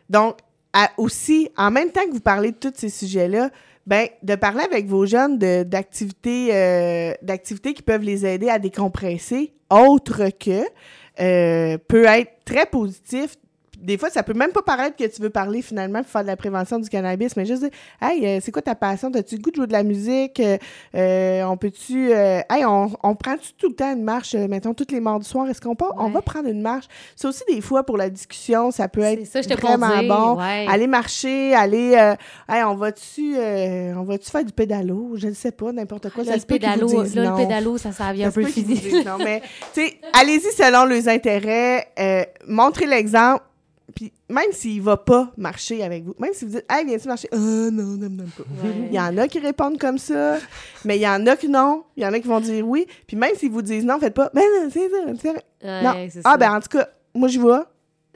Donc, 0.09 0.38
à- 0.73 0.91
aussi, 0.97 1.49
en 1.57 1.71
même 1.71 1.91
temps 1.91 2.05
que 2.05 2.11
vous 2.13 2.19
parlez 2.19 2.51
de 2.51 2.57
tous 2.57 2.73
ces 2.75 2.89
sujets-là, 2.89 3.49
ben, 3.88 4.07
de 4.21 4.35
parler 4.35 4.61
avec 4.61 4.85
vos 4.88 5.05
jeunes 5.07 5.38
d'activités 5.63 6.49
euh, 6.53 7.13
d'activités 7.21 7.73
qui 7.73 7.81
peuvent 7.81 8.03
les 8.03 8.25
aider 8.25 8.49
à 8.49 8.59
décompresser, 8.59 9.53
autre 9.69 10.29
que, 10.38 10.63
euh, 11.21 11.77
peut 11.88 12.05
être 12.05 12.31
très 12.45 12.65
positif. 12.65 13.35
Des 13.81 13.98
fois, 13.98 14.09
ça 14.09 14.24
peut 14.24 14.33
même 14.33 14.51
pas 14.51 14.62
paraître 14.62 14.95
que 14.98 15.05
tu 15.05 15.21
veux 15.21 15.29
parler 15.29 15.62
finalement 15.62 16.01
pour 16.03 16.12
faire 16.12 16.21
de 16.24 16.27
la 16.27 16.36
prévention 16.36 16.79
du 16.79 16.89
cannabis, 16.89 17.36
mais 17.38 17.45
juste 17.45 17.62
dire 17.62 17.69
Hey, 18.01 18.25
euh, 18.25 18.39
c'est 18.43 18.51
quoi 18.51 18.62
ta 18.62 18.75
passion? 18.75 19.09
T'as-tu 19.09 19.36
le 19.36 19.41
goût 19.41 19.51
de 19.51 19.55
jouer 19.55 19.67
de 19.67 19.71
la 19.71 19.83
musique? 19.83 20.39
Euh, 20.39 20.57
euh, 20.95 21.43
on 21.43 21.55
peut-tu. 21.57 22.12
euh, 22.13 22.41
hey, 22.50 22.65
on, 22.65 22.91
on 23.03 23.15
prend-tu 23.15 23.53
tout 23.57 23.69
le 23.69 23.75
temps 23.75 23.93
une 23.93 24.03
marche, 24.03 24.36
euh, 24.36 24.48
mettons, 24.48 24.74
tous 24.74 24.88
les 24.91 25.00
mardis 25.00 25.27
soirs? 25.27 25.50
Est-ce 25.50 25.62
qu'on 25.62 25.75
peut, 25.75 25.86
on 25.98 26.05
Ouais. 26.07 26.12
va 26.12 26.21
prendre 26.21 26.50
une 26.50 26.62
marche? 26.62 26.86
C'est 27.15 27.27
aussi 27.27 27.43
des 27.48 27.62
fois 27.62 27.83
pour 27.86 27.95
la 27.98 28.09
discussion, 28.09 28.71
ça 28.71 28.88
peut 28.88 29.01
être 29.01 29.25
ça, 29.25 29.39
vraiment 29.55 30.03
bon. 30.36 30.39
ouais. 30.41 30.65
Aller 30.67 30.88
marcher, 30.88 31.53
aller. 31.55 31.95
euh, 31.98 32.15
hey, 32.53 32.63
on 32.63 32.75
va-tu 32.75 33.36
euh, 33.38 33.93
on 33.95 34.03
va-tu 34.03 34.29
faire 34.29 34.43
du 34.43 34.51
pédalo? 34.51 35.13
Je 35.15 35.27
ne 35.27 35.33
sais 35.33 35.51
pas, 35.51 35.71
n'importe 35.71 36.09
quoi. 36.09 36.24
Là, 36.24 36.31
ça 36.31 36.36
le 36.36 36.41
se 36.41 36.45
pédalo, 36.45 36.88
là, 37.15 37.24
non. 37.24 37.31
le 37.31 37.43
pédalo, 37.43 37.77
ça, 37.77 37.91
ça 37.91 38.12
vient 38.13 38.27
un 38.27 38.31
peu 38.31 38.43
fini. 38.45 39.03
non, 39.05 39.17
mais 39.24 39.41
tu 39.74 39.81
sais, 39.81 39.98
allez-y 40.19 40.51
selon 40.51 40.86
leurs 40.86 41.07
intérêts, 41.07 41.88
euh, 41.98 42.24
montrez 42.48 42.86
l'exemple. 42.86 43.43
Puis 43.96 44.13
même 44.29 44.51
s'il 44.51 44.81
va 44.81 44.98
pas 44.98 45.31
marcher 45.38 45.84
avec 45.84 46.03
vous, 46.03 46.15
même 46.19 46.34
si 46.34 46.46
vous 46.46 46.51
dites 46.51 46.65
Hey, 46.69 46.86
viens-tu 46.86 47.08
marcher? 47.08 47.27
Ah 47.31 47.38
non, 47.38 47.98
non, 47.98 48.10
non, 48.10 48.25
pas. 48.38 48.43
Il 48.89 48.93
y 48.93 49.00
en 49.00 49.17
a 49.17 49.27
qui 49.27 49.39
répondent 49.39 49.77
comme 49.77 49.98
ça, 49.98 50.38
mais 50.86 50.98
il 50.98 51.01
y 51.01 51.08
en 51.08 51.25
a 51.27 51.36
qui 51.36 51.50
non. 51.50 51.84
Il 51.98 52.03
y 52.03 52.05
en 52.05 52.13
a 52.13 52.19
qui 52.19 52.27
vont 52.27 52.39
dire 52.39 52.67
oui. 52.67 52.86
Puis 53.08 53.17
même 53.17 53.36
s'ils 53.36 53.51
vous 53.51 53.62
disent 53.62 53.86
non, 53.86 54.00
faites 54.00 54.13
pas. 54.13 54.29
Ben 54.34 54.41
non, 54.41 54.69
c'est 54.72 54.89
ça. 54.89 54.96
c'est 55.22 55.29
vrai. 55.29 55.43
Ouais, 55.63 55.84
non. 55.84 56.08
Ah, 56.24 56.31
ça. 56.31 56.38
ben 56.38 56.53
en 56.55 56.60
tout 56.60 56.69
cas, 56.77 56.88
moi, 57.13 57.27
je 57.27 57.39
vois 57.39 57.65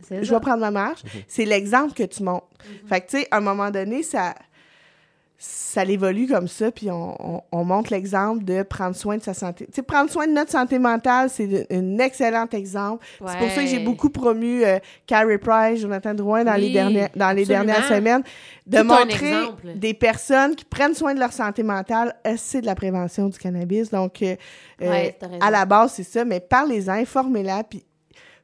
C'est 0.08 0.24
je 0.24 0.34
vais 0.34 0.40
prendre 0.40 0.60
ma 0.60 0.72
marche. 0.72 1.02
C'est 1.28 1.46
l'exemple 1.46 1.94
que 1.94 2.04
tu 2.04 2.24
montres. 2.24 2.48
Fait 2.88 3.02
que, 3.02 3.10
tu 3.10 3.20
sais, 3.20 3.28
à 3.32 3.38
un 3.38 3.42
moment 3.42 3.72
donné, 3.72 4.04
ça, 4.04 4.36
ça 5.46 5.84
évolue 5.84 6.28
comme 6.28 6.48
ça, 6.48 6.72
puis 6.72 6.90
on, 6.90 7.36
on- 7.38 7.42
on 7.52 7.64
montre 7.66 7.92
l'exemple 7.92 8.44
de 8.46 8.64
prendre 8.64 8.96
soin 8.96 9.18
de 9.18 9.24
sa 9.24 9.34
santé. 9.34 9.66
Tu 9.66 9.74
sais, 9.74 9.82
prendre 9.82 10.10
soin 10.10 10.26
de 10.28 10.32
notre 10.32 10.52
santé 10.52 10.80
mentale, 10.80 11.30
c'est 11.30 11.68
un 11.70 11.98
excellent 12.00 12.48
exemple. 12.54 13.06
C'est 13.18 13.38
pour 13.40 13.50
ça 13.50 13.62
que 13.62 13.68
j'ai 13.68 13.80
beaucoup 13.80 14.10
promu 14.10 14.64
euh, 14.64 14.78
Carrie 15.06 15.38
Price, 15.38 15.82
Jonathan 15.82 16.14
Drouin 16.14 16.44
dans 16.46 16.54
les, 16.54 16.72
dernières, 16.72 17.10
dans 17.16 17.32
les 17.36 17.42
absolument. 17.42 17.66
dernières 17.66 17.88
semaines, 17.90 18.24
de 18.68 18.78
Tout 18.78 18.84
montrer 18.86 19.34
des 19.76 19.94
personnes 19.94 20.56
qui 20.56 20.64
prennent 20.64 20.94
soin 20.96 21.14
de 21.14 21.20
leur 21.20 21.34
santé 21.34 21.62
mentale. 21.64 22.16
C'est 22.38 22.62
de 22.62 22.66
la 22.66 22.76
prévention 22.76 23.28
du 23.28 23.38
cannabis. 23.38 23.90
Donc, 23.90 24.22
euh, 24.22 24.36
euh, 24.82 24.90
Ouais, 24.90 25.18
à 25.42 25.52
la 25.52 25.66
base, 25.66 25.94
c'est 25.96 26.04
ça, 26.04 26.24
mais 26.24 26.40
parlez-en, 26.40 26.94
informez-la, 26.94 27.64
puis 27.66 27.84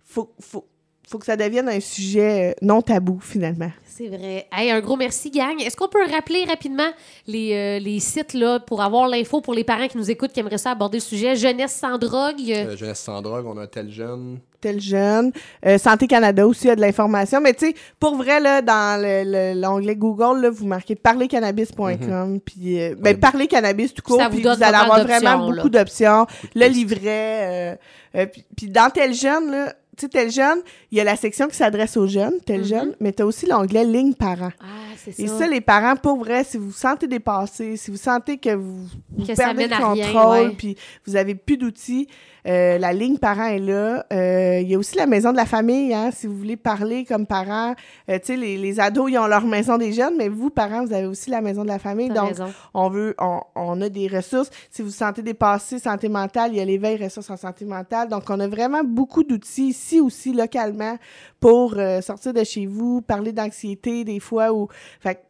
faut, 0.03 0.34
faut, 0.41 0.65
faut 1.10 1.18
que 1.18 1.25
ça 1.25 1.36
devienne 1.36 1.68
un 1.70 1.80
sujet 1.80 2.51
euh, 2.51 2.54
non 2.62 2.82
tabou, 2.82 3.20
finalement. 3.22 3.72
C'est 3.86 4.08
vrai. 4.08 4.48
Hey, 4.54 4.72
un 4.72 4.80
gros 4.80 4.96
merci, 4.96 5.30
gang. 5.30 5.60
Est-ce 5.60 5.75
qu'on 5.75 5.89
peut 5.89 6.06
rappeler 6.10 6.46
rapidement 6.46 6.88
les, 7.28 7.54
euh, 7.54 7.80
les 7.84 8.00
sites 8.00 8.34
là, 8.34 8.60
pour 8.60 8.82
avoir 8.82 9.08
l'info 9.10 9.42
pour 9.42 9.54
les 9.54 9.66
parents 9.66 9.88
qui 9.89 9.98
nous 9.98 10.10
écoutent, 10.10 10.32
qui 10.32 10.39
aimeraient 10.39 10.58
ça 10.58 10.72
aborder 10.72 11.00
le 11.00 11.04
sujet? 11.04 11.36
Jeunesse 11.36 11.74
sans 11.74 11.98
drogue. 11.98 12.39
euh, 12.50 12.78
jeunesse 12.78 13.00
sans 13.00 13.22
drogue, 13.22 13.46
on 13.46 13.58
a 13.58 13.68
tel 13.68 13.92
jeune. 13.92 14.39
Tel 14.62 14.80
jeune. 14.80 15.32
Euh, 15.66 15.78
Santé 15.78 16.06
Canada 16.08 16.46
aussi 16.48 16.70
a 16.70 16.75
de 16.75 16.82
l'information, 16.82 17.42
mais 17.42 17.54
tu 17.54 17.68
sais, 17.68 17.75
pour 18.00 18.16
vrai, 18.16 18.39
là, 18.39 18.62
dans 18.62 19.01
le- 19.01 19.24
le- 19.56 19.60
l'onglet 19.60 19.96
Google, 19.96 20.42
là, 20.42 20.50
vous 20.50 20.66
marquez 20.68 20.96
parlercannabis.com, 20.96 22.39
puis 22.42 22.82
euh, 22.82 22.96
ben, 22.98 23.13
Ouais. 23.13 23.20
parler 23.20 23.48
cannabis 23.48 23.94
tout 23.94 24.01
Puis 24.01 24.13
court, 24.13 24.22
ça 24.22 24.28
vous 24.30 24.36
puis 24.36 24.44
donne 24.44 24.58
vous 24.58 24.63
allez 24.63 24.75
avoir 24.78 25.04
vraiment 25.06 25.50
beaucoup 25.51 25.70
d'options. 25.70 26.25
Le 26.56 26.68
livret, 26.68 27.01
euh, 27.06 27.75
euh, 28.16 28.25
puis, 28.28 28.46
puis 28.56 28.68
dans 28.68 28.89
tel 28.89 29.13
jeune, 29.13 29.51
là, 29.51 29.74
tu 30.00 30.06
sais, 30.06 30.10
tel 30.10 30.32
jeune, 30.32 30.60
il 30.91 30.98
y 30.98 31.01
a 31.01 31.03
la 31.03 31.15
section 31.18 31.48
qui 31.48 31.56
s'adresse 31.56 31.98
aux 31.98 32.08
jeunes, 32.08 32.34
tel 32.46 32.62
Mhm. 32.62 32.65
jeune, 32.65 32.96
mais 33.00 33.12
tu 33.12 33.22
as 33.22 33.25
aussi 33.25 33.46
l'onglet 33.46 33.84
ligne 33.84 34.13
parents. 34.13 34.51
Ah, 34.62 34.65
c'est 34.98 35.12
ça. 35.12 35.24
Et 35.24 35.27
ça, 35.27 35.48
les 35.48 35.62
parents, 35.62 35.96
pour 35.96 36.18
vrai, 36.18 36.44
si 36.44 36.58
vous 36.58 36.68
vous 36.68 36.72
sentez 36.72 37.08
dépassé, 37.08 37.75
si 37.77 37.91
vous 37.91 37.98
sentez 37.98 38.38
que 38.38 38.56
vous, 38.56 38.86
vous 39.18 39.25
Que 39.25 39.36
perdez 39.36 39.68
le 39.68 39.75
contrôle, 39.77 40.56
puis 40.58 40.77
vous 41.06 41.15
avez 41.18 41.36
plus 41.36 41.58
d'outils, 41.58 42.08
euh, 42.48 42.77
la 42.77 42.94
ligne 42.94 43.18
parent 43.18 43.48
est 43.48 43.60
là. 43.60 44.06
Euh, 44.13 44.60
Il 44.62 44.70
y 44.70 44.75
a 44.75 44.77
aussi 44.77 44.96
la 44.96 45.06
maison 45.06 45.32
de 45.32 45.38
la 45.38 45.46
famille, 45.46 45.94
hein, 45.94 46.10
si 46.15 46.25
vous 46.25 46.36
voulez 46.38 46.56
parler 46.56 47.03
comme 47.03 47.25
parent. 47.25 47.75
Euh, 48.10 48.18
tu 48.20 48.27
sais, 48.27 48.38
les, 48.38 48.58
les 48.58 48.79
ados, 48.79 49.12
ils 49.12 49.18
ont 49.18 49.27
leur 49.27 49.46
maison 49.46 49.77
des 49.77 49.91
jeunes, 49.91 50.15
mais 50.18 50.29
vous, 50.29 50.50
parents, 50.50 50.86
vous 50.86 50.94
avez 50.94 51.06
aussi 51.06 51.29
la 51.29 51.41
maison 51.41 51.63
de 51.63 51.68
la 51.68 51.79
famille. 51.79 52.08
Donc, 52.10 52.29
raison. 52.29 52.48
on 52.74 52.89
veut, 52.89 53.13
on, 53.20 53.41
on 53.56 53.82
a 53.82 53.89
des 53.89 54.08
ressources. 54.08 54.50
Si 54.72 54.82
vous 54.82 54.88
vous 54.88 54.94
sentez 54.94 55.21
dépassé, 55.21 55.80
santé 55.80 56.08
mentale, 56.08 56.52
il 56.54 56.58
y 56.58 56.62
a 56.62 56.65
l'éveil 56.65 57.02
ressources 57.04 57.30
en 57.30 57.38
santé 57.38 57.65
mentale. 57.65 58.08
Donc, 58.08 58.24
on 58.30 58.39
a 58.39 58.47
vraiment 58.47 58.84
beaucoup 58.86 59.24
d'outils 59.24 59.67
ici 59.69 59.88
aussi, 59.97 60.34
localement, 60.34 60.97
pour 61.39 61.75
euh, 61.78 62.02
sortir 62.02 62.34
de 62.34 62.43
chez 62.43 62.65
vous, 62.65 63.02
parler 63.02 63.32
d'anxiété 63.32 64.04
des 64.04 64.19
fois. 64.19 64.52
Ou... 64.54 64.67
Fait 64.99 65.21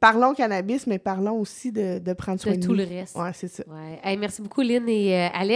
parlons 0.00 0.34
cannabis, 0.34 0.86
mais 0.86 0.98
parlons 0.98 1.38
aussi 1.40 1.72
de, 1.72 1.98
de 1.98 2.12
prendre 2.12 2.38
soin 2.38 2.52
De 2.52 2.56
de, 2.58 2.62
tout 2.62 2.72
nous. 2.72 2.78
le 2.78 2.84
reste. 2.84 3.16
Ouais, 3.16 3.30
c'est 3.32 3.48
ça. 3.48 3.62
Ouais. 3.66 3.98
Hey, 4.04 4.18
merci 4.18 4.42
beaucoup, 4.42 4.60
Lynn 4.60 4.86
et 4.86 5.14
euh, 5.14 5.28
Alex. 5.32 5.52